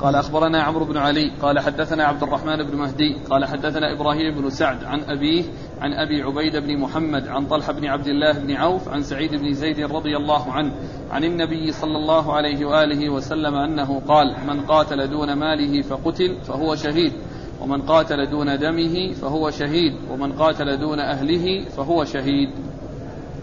قال 0.01 0.15
أخبرنا 0.15 0.63
عمرو 0.63 0.85
بن 0.85 0.97
علي 0.97 1.33
قال 1.43 1.59
حدثنا 1.59 2.05
عبد 2.05 2.23
الرحمن 2.23 2.57
بن 2.57 2.77
مهدي 2.77 3.17
قال 3.31 3.45
حدثنا 3.45 3.93
إبراهيم 3.93 4.35
بن 4.35 4.51
سعد 4.51 4.85
عن 4.85 5.01
أبيه 5.01 5.45
عن 5.81 5.93
أبي 5.93 6.23
عبيدة 6.23 6.61
بن 6.61 6.79
محمد 6.79 7.29
عن 7.29 7.47
طلحة 7.47 7.73
بن 7.73 7.87
عبد 7.87 8.07
الله 8.07 8.33
بن 8.33 8.53
عوف 8.53 8.89
عن 8.89 9.03
سعيد 9.03 9.31
بن 9.31 9.53
زيد 9.53 9.81
رضي 9.81 10.17
الله 10.17 10.53
عنه 10.53 10.73
عن 11.11 11.25
النبي 11.25 11.73
صلى 11.73 11.97
الله 11.97 12.33
عليه 12.33 12.65
وآله 12.67 13.11
وسلم 13.11 13.55
أنه 13.55 14.01
قال 14.09 14.37
من 14.47 14.61
قاتل 14.61 15.11
دون 15.11 15.33
ماله 15.33 15.83
فقتل 15.83 16.37
فهو 16.43 16.75
شهيد 16.75 17.13
ومن 17.61 17.83
قاتل 17.83 18.31
دون 18.31 18.59
دمه 18.59 19.13
فهو 19.13 19.51
شهيد 19.51 19.95
ومن 20.11 20.33
قاتل 20.33 20.81
دون 20.81 21.01
أهله 21.01 21.65
فهو 21.77 22.05
شهيد 22.05 22.51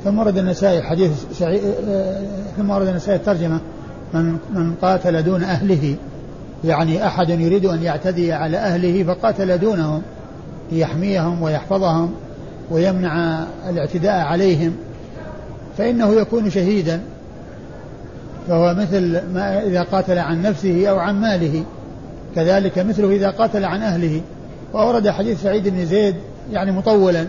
ثم 0.04 0.20
ورد 0.20 0.38
النسائي 0.38 0.82
حديث 0.82 1.26
سعي... 1.32 1.60
آه، 1.88 2.22
ثم 2.58 2.70
ورد 2.70 2.88
النسائي 2.88 3.18
الترجمة 3.18 3.62
من 4.14 4.38
من 4.54 4.76
قاتل 4.76 5.24
دون 5.24 5.44
أهله 5.44 5.98
يعني 6.63 7.08
أحد 7.08 7.30
يريد 7.30 7.65
أن 7.65 7.84
يعتدي 7.84 8.34
على 8.34 8.58
أهله 8.58 9.04
فقاتل 9.04 9.58
دونهم 9.58 10.02
ليحميهم 10.71 11.41
ويحفظهم 11.41 12.13
ويمنع 12.71 13.43
الاعتداء 13.69 14.26
عليهم 14.26 14.76
فإنه 15.78 16.13
يكون 16.13 16.50
شهيدا 16.50 17.02
فهو 18.47 18.74
مثل 18.74 19.21
ما 19.34 19.63
إذا 19.63 19.84
قاتل 19.84 20.19
عن 20.19 20.41
نفسه 20.41 20.88
أو 20.88 21.00
عن 21.00 21.21
ماله 21.21 21.63
كذلك 22.36 22.80
مثله 22.80 23.10
إذا 23.12 23.30
قاتل 23.30 23.65
عن 23.65 23.82
أهله. 23.82 24.21
وأورد 24.74 25.10
حديث 25.10 25.43
سعيد 25.43 25.67
بن 25.67 25.86
زيد 25.86 26.15
يعني 26.52 26.71
مطولا 26.71 27.28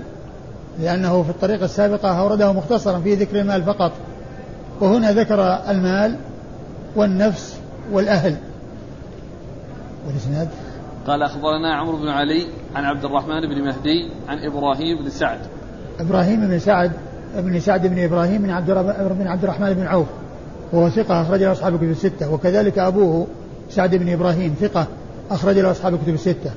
لأنه 0.81 1.23
في 1.23 1.31
الطريقة 1.31 1.65
السابقة 1.65 2.21
أورده 2.21 2.53
مختصرا 2.53 2.99
في 2.99 3.15
ذكر 3.15 3.41
المال 3.41 3.63
فقط 3.63 3.93
وهنا 4.81 5.13
ذكر 5.13 5.59
المال 5.69 6.17
والنفس 6.97 7.57
والأهل. 7.93 8.37
والإسناد؟ 10.07 10.49
قال 11.07 11.23
أخبرنا 11.23 11.75
عمرو 11.75 11.97
بن 11.97 12.09
علي 12.09 12.47
عن 12.75 12.85
عبد 12.85 13.05
الرحمن 13.05 13.41
بن 13.41 13.65
مهدي 13.65 14.11
عن 14.29 14.39
إبراهيم 14.39 14.99
بن 15.03 15.11
سعد. 15.11 15.39
إبراهيم 16.01 16.41
بن 16.41 16.59
سعد 16.59 16.93
بن 17.37 17.61
سعد 17.61 17.87
بن 17.87 18.05
إبراهيم 18.05 18.43
بن 18.43 18.51
عبد 18.51 18.71
بن 19.19 19.27
عبد 19.27 19.45
الرحمن 19.45 19.73
بن 19.73 19.87
عوف 19.87 20.07
وهو 20.73 20.89
ثقة 20.89 21.23
أخرج 21.23 21.43
له 21.43 21.53
أصحاب 21.53 21.75
الكتب 21.75 21.91
الستة 21.91 22.33
وكذلك 22.33 22.79
أبوه 22.79 23.27
سعد 23.71 23.95
بن 23.95 24.13
إبراهيم 24.13 24.55
ثقة 24.61 24.87
أخرج 25.31 25.59
له 25.59 25.71
أصحاب 25.71 25.95
الكتب 25.95 26.15
الستة. 26.15 26.51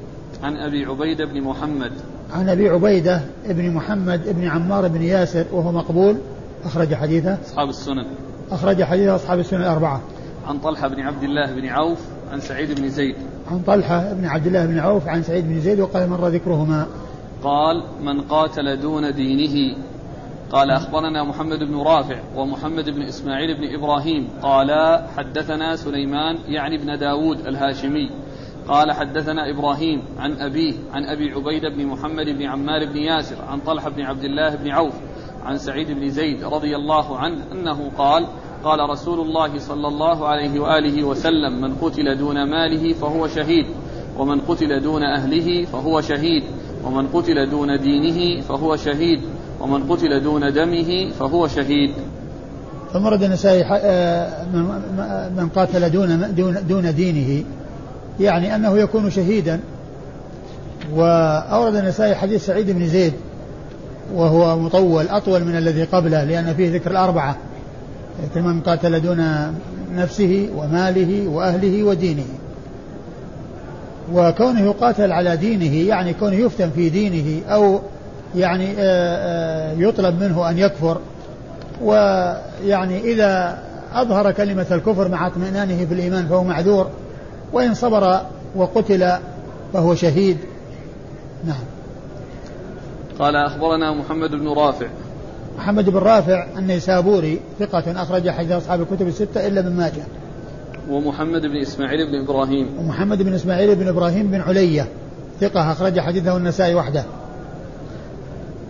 عن 0.43 0.57
أبي 0.57 0.85
عبيدة 0.85 1.25
بن 1.25 1.41
محمد. 1.41 1.91
عن 2.33 2.49
أبي 2.49 2.69
عبيدة 2.69 3.21
بن 3.49 3.71
محمد 3.71 4.21
بن 4.25 4.47
عمار 4.47 4.87
بن 4.87 5.01
ياسر 5.01 5.45
وهو 5.51 5.71
مقبول 5.71 6.17
أخرج 6.65 6.93
حديثه. 6.93 7.37
أصحاب 7.45 7.69
السنن. 7.69 8.05
أخرج 8.51 8.83
حديثه 8.83 9.15
أصحاب 9.15 9.39
السنن 9.39 9.61
الأربعة. 9.61 10.01
عن 10.47 10.59
طلحة 10.59 10.87
بن 10.87 10.99
عبد 10.99 11.23
الله 11.23 11.55
بن 11.55 11.67
عوف 11.67 11.99
عن 12.31 12.39
سعيد 12.39 12.79
بن 12.81 12.89
زيد. 12.89 13.15
عن 13.51 13.59
طلحة 13.59 14.13
بن 14.13 14.25
عبد 14.25 14.47
الله 14.47 14.65
بن 14.65 14.79
عوف 14.79 15.07
عن 15.07 15.23
سعيد 15.23 15.47
بن 15.47 15.59
زيد 15.59 15.79
وقال 15.79 16.09
مر 16.09 16.27
ذكرهما. 16.27 16.87
قال 17.43 17.83
من 18.01 18.21
قاتل 18.21 18.79
دون 18.79 19.13
دينه 19.13 19.77
قال 20.51 20.71
أخبرنا 20.71 21.23
محمد 21.23 21.59
بن 21.59 21.75
رافع 21.75 22.19
ومحمد 22.35 22.89
بن 22.89 23.01
إسماعيل 23.01 23.57
بن 23.57 23.75
إبراهيم. 23.75 24.27
قال 24.41 24.99
حدثنا 25.17 25.75
سليمان 25.75 26.37
يعني 26.47 26.77
بن 26.77 26.99
داود 26.99 27.47
الهاشمي. 27.47 28.09
قال 28.67 28.91
حدثنا 28.91 29.49
إبراهيم 29.49 30.01
عن 30.19 30.31
أبيه 30.31 30.73
عن 30.93 31.05
أبي 31.05 31.31
عبيدة 31.31 31.69
بن 31.69 31.85
محمد 31.85 32.25
بن 32.25 32.43
عمار 32.43 32.85
بن 32.85 32.97
ياسر 32.97 33.35
عن 33.49 33.59
طلحة 33.59 33.89
بن 33.89 34.01
عبد 34.01 34.23
الله 34.23 34.55
بن 34.55 34.71
عوف 34.71 34.93
عن 35.43 35.57
سعيد 35.57 35.91
بن 35.91 36.09
زيد 36.09 36.43
رضي 36.43 36.75
الله 36.75 37.17
عنه 37.17 37.43
أنه 37.51 37.91
قال 37.97 38.27
قال 38.65 38.89
رسول 38.89 39.19
الله 39.19 39.59
صلى 39.59 39.87
الله 39.87 40.27
عليه 40.27 40.59
وآله 40.59 41.03
وسلم 41.03 41.61
من 41.61 41.75
قتل 41.75 42.17
دون 42.17 42.43
ماله 42.43 42.93
فهو 42.93 43.27
شهيد 43.27 43.65
ومن 44.17 44.41
قتل 44.41 44.81
دون 44.81 45.03
أهله 45.03 45.65
فهو 45.65 46.01
شهيد 46.01 46.43
ومن 46.83 47.07
قتل 47.07 47.49
دون 47.49 47.79
دينه 47.81 48.41
فهو 48.41 48.75
شهيد 48.75 49.21
ومن 49.61 49.83
قتل 49.83 50.23
دون 50.23 50.53
دمه 50.53 51.11
فهو 51.19 51.47
شهيد. 51.47 51.91
ثم 52.93 53.05
ورد 53.05 53.23
النسائي 53.23 53.63
آه، 53.71 54.45
من 55.37 55.49
قاتل 55.55 55.89
دون 55.89 56.35
دون 56.35 56.57
دون 56.67 56.95
دينه 56.95 57.43
يعني 58.19 58.55
أنه 58.55 58.77
يكون 58.77 59.09
شهيدا. 59.09 59.59
وأورد 60.95 61.75
النسائي 61.75 62.15
حديث 62.15 62.45
سعيد 62.45 62.71
بن 62.71 62.87
زيد 62.87 63.13
وهو 64.13 64.59
مطول 64.59 65.07
أطول 65.07 65.43
من 65.43 65.55
الذي 65.55 65.83
قبله 65.83 66.23
لأن 66.23 66.53
فيه 66.53 66.73
ذكر 66.73 66.91
الأربعة. 66.91 67.37
ذكر 68.23 68.41
من 68.41 68.61
قاتل 68.61 69.01
دون 69.01 69.53
نفسه 69.95 70.49
وماله 70.55 71.27
وأهله 71.27 71.83
ودينه. 71.83 72.25
وكونه 74.13 74.61
يقاتل 74.61 75.11
على 75.11 75.37
دينه 75.37 75.89
يعني 75.89 76.13
كونه 76.13 76.35
يفتن 76.35 76.69
في 76.69 76.89
دينه 76.89 77.45
أو 77.47 77.79
يعني 78.35 78.71
آه، 78.71 78.73
آه، 78.79 79.73
يطلب 79.77 80.23
منه 80.23 80.49
أن 80.49 80.57
يكفر. 80.57 80.97
ويعني 81.81 82.99
إذا 82.99 83.59
أظهر 83.93 84.31
كلمة 84.31 84.65
الكفر 84.71 85.07
مع 85.07 85.27
اطمئنانه 85.27 85.85
في 85.85 85.93
الإيمان 85.93 86.27
فهو 86.27 86.43
معذور. 86.43 86.89
وإن 87.53 87.73
صبر 87.73 88.21
وقتل 88.55 89.11
فهو 89.73 89.95
شهيد. 89.95 90.37
نعم. 91.45 91.63
قال 93.19 93.35
أخبرنا 93.35 93.93
محمد 93.93 94.31
بن 94.31 94.47
رافع. 94.47 94.87
محمد 95.57 95.89
بن 95.89 95.97
رافع 95.97 96.47
النيسابوري 96.57 97.39
ثقة 97.59 98.01
أخرج 98.01 98.29
حديث 98.29 98.51
أصحاب 98.51 98.81
الكتب 98.81 99.07
الستة 99.07 99.47
إلا 99.47 99.61
من 99.61 99.75
ماجه. 99.75 100.03
ومحمد 100.89 101.41
بن 101.41 101.57
إسماعيل 101.57 102.07
بن 102.07 102.23
إبراهيم. 102.23 102.69
ومحمد 102.79 103.21
بن 103.21 103.33
إسماعيل 103.33 103.75
بن 103.75 103.87
إبراهيم 103.87 104.31
بن 104.31 104.41
علية 104.41 104.87
ثقة 105.39 105.71
أخرج 105.71 105.99
حديثه 105.99 106.37
النسائي 106.37 106.75
وحده. 106.75 107.03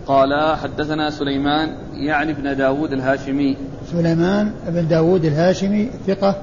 قال 0.07 0.55
حدثنا 0.57 1.09
سليمان 1.09 1.69
يعني 1.93 2.31
ابن 2.31 2.57
داود 2.57 2.93
الهاشمي. 2.93 3.57
سليمان 3.91 4.51
بن 4.67 4.87
داود 4.87 5.25
الهاشمي 5.25 5.89
ثقة 6.07 6.35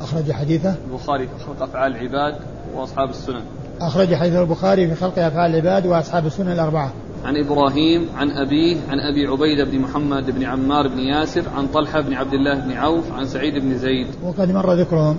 أخرج 0.00 0.32
حديثه. 0.32 0.74
البخاري 0.90 1.26
في 1.26 1.44
خلق 1.44 1.62
أفعال 1.62 1.96
العباد 1.96 2.34
وأصحاب 2.74 3.10
السنن. 3.10 3.42
أخرج 3.80 4.14
حديث 4.14 4.34
البخاري 4.34 4.88
في 4.88 4.94
خلق 4.94 5.18
أفعال 5.18 5.50
العباد 5.50 5.86
وأصحاب 5.86 6.26
السنن 6.26 6.52
الأربعة. 6.52 6.92
عن 7.24 7.36
إبراهيم 7.36 8.08
عن 8.16 8.30
أبيه 8.30 8.76
عن 8.88 9.00
أبي 9.00 9.26
عبيدة 9.26 9.64
بن 9.64 9.78
محمد 9.78 10.30
بن 10.30 10.44
عمار 10.44 10.88
بن 10.88 10.98
ياسر 10.98 11.48
عن 11.56 11.66
طلحة 11.66 12.00
بن 12.00 12.14
عبد 12.14 12.34
الله 12.34 12.54
بن 12.54 12.72
عوف 12.72 13.12
عن 13.12 13.26
سعيد 13.26 13.54
بن 13.54 13.74
زيد. 13.78 14.06
وقد 14.24 14.50
مر 14.50 14.72
ذكرهم. 14.72 15.16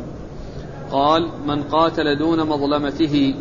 قال 0.91 1.29
من 1.47 1.63
قاتل 1.63 2.17
دون 2.17 2.39
مظلمته. 2.39 3.35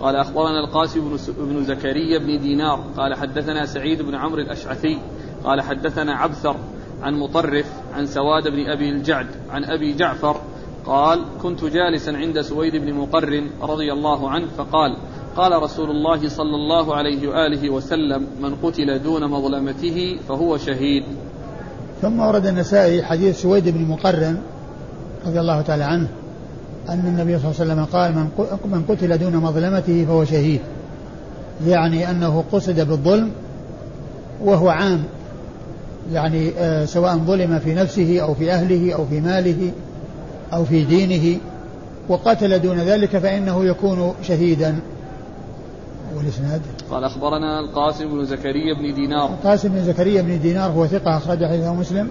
قال 0.00 0.16
أخبرنا 0.16 0.60
القاسم 0.60 1.16
بن 1.38 1.64
زكريا 1.64 2.18
بن 2.18 2.40
دينار. 2.40 2.84
قال 2.96 3.14
حدثنا 3.14 3.66
سعيد 3.66 4.02
بن 4.02 4.14
عمرو 4.14 4.40
الأشعثي. 4.40 4.98
قال 5.44 5.60
حدثنا 5.60 6.14
عبثر 6.14 6.56
عن 7.02 7.14
مطرف 7.14 7.66
عن 7.94 8.06
سواد 8.06 8.48
بن 8.48 8.70
أبي 8.70 8.88
الجعد 8.88 9.26
عن 9.50 9.64
أبي 9.64 9.92
جعفر. 9.92 10.40
قال 10.86 11.24
كنت 11.42 11.64
جالسا 11.64 12.10
عند 12.10 12.40
سويد 12.40 12.76
بن 12.76 12.92
مقر 12.94 13.44
رضي 13.62 13.92
الله 13.92 14.30
عنه 14.30 14.46
فقال 14.46 14.96
قال 15.36 15.62
رسول 15.62 15.90
الله 15.90 16.28
صلى 16.28 16.54
الله 16.54 16.94
عليه 16.94 17.28
وآله 17.28 17.70
وسلم 17.70 18.26
من 18.42 18.54
قتل 18.62 19.02
دون 19.02 19.30
مظلمته 19.30 20.18
فهو 20.28 20.58
شهيد. 20.58 21.02
ثم 22.02 22.20
ورد 22.20 22.46
النسائي 22.46 23.02
حديث 23.02 23.42
سويد 23.42 23.68
بن 23.68 23.84
مقرن 23.84 24.36
رضي 25.26 25.40
الله 25.40 25.60
تعالى 25.60 25.84
عنه 25.84 26.08
أن 26.88 27.02
النبي 27.06 27.38
صلى 27.38 27.50
الله 27.50 27.60
عليه 27.60 27.72
وسلم 27.72 27.84
قال 27.84 28.14
من 28.64 28.84
قتل 28.88 29.18
دون 29.18 29.36
مظلمته 29.36 30.04
فهو 30.04 30.24
شهيد. 30.24 30.60
يعني 31.66 32.10
أنه 32.10 32.44
قصد 32.52 32.80
بالظلم 32.88 33.30
وهو 34.44 34.68
عام 34.68 35.04
يعني 36.12 36.50
آه 36.58 36.84
سواء 36.84 37.16
ظلم 37.16 37.58
في 37.58 37.74
نفسه 37.74 38.20
أو 38.20 38.34
في 38.34 38.52
أهله 38.52 38.94
أو 38.94 39.06
في 39.06 39.20
ماله 39.20 39.72
أو 40.52 40.64
في 40.64 40.84
دينه 40.84 41.38
وقتل 42.08 42.58
دون 42.58 42.78
ذلك 42.78 43.18
فإنه 43.18 43.64
يكون 43.64 44.14
شهيدا. 44.22 44.78
والإسناد. 46.16 46.60
قال 46.90 47.04
أخبرنا 47.04 47.60
القاسم 47.60 48.08
بن 48.08 48.24
زكريا 48.24 48.74
بن 48.74 48.94
دينار. 48.94 49.28
القاسم 49.28 49.68
بن 49.68 49.84
زكريا 49.84 50.22
بن 50.22 50.40
دينار 50.40 50.70
هو 50.70 50.86
ثقة 50.86 51.16
أخرج 51.16 51.44
حديثه 51.44 51.74
مسلم. 51.74 52.08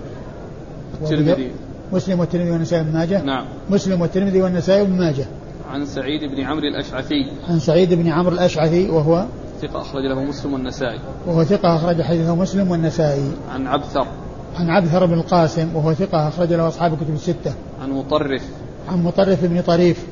الترمذي 1.01 1.51
مسلم 1.93 2.19
والترمذي 2.19 2.51
والنسائي 2.51 2.83
بن 2.83 2.93
ماجه. 2.93 3.21
نعم. 3.21 3.45
مسلم 3.69 4.01
والترمذي 4.01 4.41
والنسائي 4.41 4.85
بن 4.85 4.97
ماجه. 4.97 5.25
عن 5.71 5.85
سعيد 5.85 6.21
بن 6.23 6.43
عمرو 6.43 6.67
الأشعثي. 6.67 7.31
عن 7.49 7.59
سعيد 7.59 7.93
بن 7.93 8.07
عمرو 8.07 8.33
الأشعثي 8.33 8.89
وهو 8.89 9.25
ثقة 9.61 9.81
أخرج 9.81 10.05
له 10.05 10.23
مسلم 10.23 10.53
والنسائي. 10.53 10.99
وهو 11.27 11.43
ثقة 11.43 11.75
أخرج 11.75 12.01
حديثه 12.01 12.35
مسلم 12.35 12.71
والنسائي. 12.71 13.31
عن 13.51 13.67
عبثر. 13.67 14.07
عن 14.55 14.69
عبثر 14.69 15.05
بن 15.05 15.13
القاسم 15.13 15.75
وهو 15.75 15.93
ثقة 15.93 16.27
أخرج 16.27 16.53
له 16.53 16.67
أصحاب 16.67 16.93
الكتب 16.93 17.13
الستة. 17.13 17.53
عن 17.81 17.91
مطرف. 17.91 18.43
عن 18.89 19.03
مطرف 19.03 19.45
بن 19.45 19.61
طريف 19.61 20.05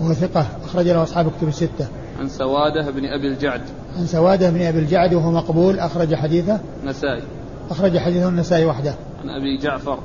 وهو 0.00 0.12
ثقة 0.12 0.46
أخرج 0.64 0.88
له 0.88 1.02
أصحاب 1.02 1.26
الكتب 1.26 1.48
الستة. 1.48 1.88
عن 2.18 2.28
سوادة 2.28 2.90
بن 2.90 3.04
أبي 3.04 3.28
الجعد. 3.28 3.60
عن 3.98 4.06
سوادة 4.06 4.50
بن 4.50 4.62
أبي 4.62 4.78
الجعد 4.78 5.14
وهو 5.14 5.30
مقبول 5.30 5.78
أخرج 5.78 6.14
حديثه. 6.14 6.60
نسائي 6.84 7.22
أخرج 7.70 7.98
حديثه 7.98 8.28
النسائي 8.28 8.64
وحده. 8.64 8.94
عن 9.22 9.30
أبي 9.30 9.56
جعفر. 9.56 9.98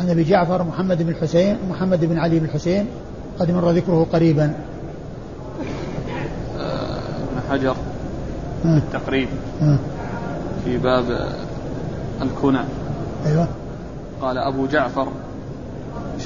عن 0.00 0.10
أبي 0.10 0.24
جعفر 0.24 0.62
محمد 0.62 1.02
بن 1.02 1.08
الحسين 1.08 1.56
محمد 1.70 2.04
بن 2.04 2.18
علي 2.18 2.38
بن 2.38 2.44
الحسين 2.44 2.86
قد 3.38 3.50
مر 3.50 3.70
ذكره 3.70 4.06
قريبا. 4.12 4.54
ابن 6.56 7.40
حجر. 7.50 7.76
تقريب 8.92 9.28
في 10.64 10.78
باب 10.78 11.28
الكنى. 12.22 12.60
أيوه. 13.26 13.48
قال 14.22 14.38
أبو 14.38 14.66
جعفر 14.66 15.08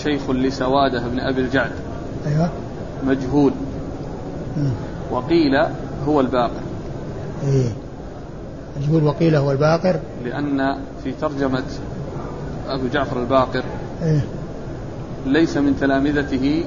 شيخ 0.02 0.30
لسوادة 0.30 1.08
بن 1.08 1.20
أبي 1.20 1.40
الجعد. 1.40 1.70
أيوه. 2.26 2.48
مجهول. 3.06 3.52
وقيل 5.14 5.66
هو 6.06 6.20
الباقر. 6.20 6.60
إيه. 7.46 7.72
مجهول 8.80 9.04
وقيل 9.04 9.36
هو 9.36 9.52
الباقر. 9.52 9.96
لأن 10.24 10.78
في 11.04 11.12
ترجمة 11.20 11.62
أبو 12.68 12.86
جعفر 12.92 13.20
الباقر 13.20 13.64
إيه؟ 14.02 14.20
ليس 15.26 15.56
من 15.56 15.76
تلامذته 15.80 16.64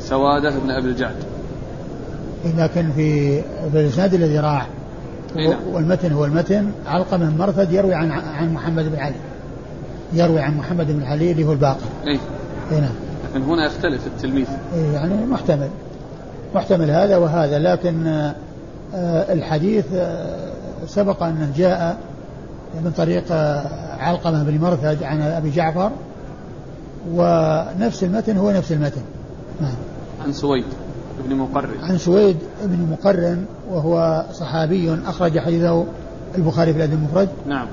سوادة 0.00 0.58
بن 0.58 0.70
أبي 0.70 0.88
الجعد. 0.88 1.16
إيه 2.44 2.64
لكن 2.64 2.90
في 2.92 3.40
في 3.42 3.80
الإسناد 3.80 4.14
الذي 4.14 4.38
راح. 4.38 4.68
إيه 5.36 5.56
والمتن 5.72 6.12
هو 6.12 6.24
المتن. 6.24 6.70
علقمة 6.86 7.36
مرثد 7.36 7.72
يروي 7.72 7.94
عن 7.94 8.10
عن 8.10 8.54
محمد 8.54 8.84
بن 8.84 8.98
علي. 8.98 9.14
يروي 10.12 10.40
عن 10.40 10.56
محمد 10.56 10.86
بن 10.86 11.02
علي 11.02 11.32
اللي 11.32 11.44
هو 11.44 11.52
الباقر. 11.52 11.86
إيه. 12.06 12.18
إيه 12.72 12.80
نعم. 12.80 12.94
لكن 13.30 13.42
هنا 13.42 13.66
يختلف 13.66 14.06
التلميذ. 14.06 14.46
إيه 14.74 14.92
يعني 14.92 15.26
محتمل. 15.26 15.68
محتمل 16.54 16.90
هذا 16.90 17.16
وهذا 17.16 17.58
لكن 17.58 18.06
آه 18.06 19.32
الحديث 19.32 19.84
آه 19.94 20.46
سبق 20.86 21.22
أنه 21.22 21.52
جاء 21.56 21.96
من 22.84 22.92
طريق 22.96 23.32
علقمة 23.98 24.42
بن 24.42 24.58
مرثد 24.58 25.02
عن 25.02 25.22
أبي 25.22 25.50
جعفر 25.50 25.90
ونفس 27.14 28.04
المتن 28.04 28.36
هو 28.36 28.50
نفس 28.50 28.72
المتن. 28.72 29.02
نعم. 29.60 29.74
عن 30.24 30.32
سويد 30.32 30.64
بن 31.28 31.36
مقرن. 31.36 31.80
عن 31.82 31.98
سويد 31.98 32.36
بن 32.64 32.88
مقرن 32.90 33.44
وهو 33.70 34.24
صحابي 34.32 34.98
أخرج 35.06 35.38
حديثه 35.38 35.84
البخاري 36.38 36.72
في 36.72 36.78
الأدب 36.78 36.92
المفرد. 36.92 37.28
نعم. 37.46 37.66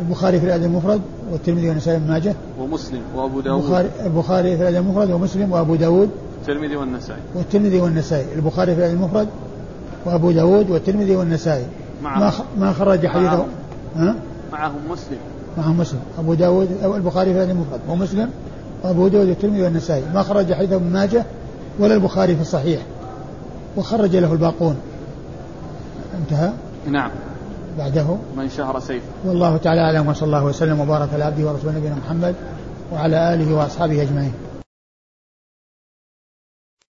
البخاري 0.00 0.40
في 0.40 0.46
الأدب 0.46 0.64
المفرد 0.64 1.00
والترمذي 1.32 1.68
والنسائي 1.68 1.98
بن 1.98 2.08
ماجه. 2.08 2.34
ومسلم 2.60 3.00
وأبو 3.16 3.40
داود. 3.40 3.62
البخاري, 3.62 3.88
البخاري 4.04 4.56
في 4.56 4.62
الأدب 4.62 4.76
المفرد 4.76 5.10
ومسلم 5.10 5.52
وأبو 5.52 5.74
داود. 5.74 6.10
الترمذي 6.48 6.76
والنسائي. 6.76 7.20
والترمذي 7.34 7.80
والنسائي. 7.80 8.26
البخاري 8.36 8.74
في 8.74 8.86
المفرد 8.86 9.28
وأبو 10.04 10.30
داود 10.30 10.70
والترمذي 10.70 11.16
والنسائي. 11.16 11.66
ما 12.02 12.32
ما 12.58 12.72
خرج 12.72 13.06
حديثه. 13.06 13.46
ها؟ 13.96 14.14
معهم 14.52 14.80
مسلم. 14.90 15.18
معهم 15.58 15.78
مسلم. 15.78 16.00
أبو 16.18 16.34
داود 16.34 16.68
أو 16.84 16.96
البخاري 16.96 17.34
في 17.34 17.42
المفرد. 17.42 17.80
ومسلم 17.88 18.30
وأبو 18.82 19.08
داود 19.08 19.28
والترمذي 19.28 19.62
والنسائي. 19.62 20.04
ما 20.14 20.22
خرج 20.22 20.52
حديثه 20.52 20.76
ابن 20.76 20.92
ماجه 20.92 21.24
ولا 21.78 21.94
البخاري 21.94 22.34
في 22.34 22.42
الصحيح. 22.42 22.80
وخرج 23.76 24.16
له 24.16 24.32
الباقون. 24.32 24.76
انتهى؟ 26.20 26.50
نعم. 26.90 27.10
بعده. 27.78 28.16
من 28.36 28.48
شهر 28.48 28.80
سيف. 28.80 29.02
والله 29.24 29.56
تعالى 29.56 29.80
أعلم 29.80 30.08
وصلى 30.08 30.26
الله 30.26 30.44
وسلم 30.44 30.80
وبارك 30.80 31.08
على 31.14 31.24
عبده 31.24 31.46
ورسوله 31.46 31.78
نبينا 31.78 31.94
محمد 32.06 32.34
وعلى 32.92 33.34
آله 33.34 33.54
وأصحابه 33.54 34.02
أجمعين. 34.02 34.32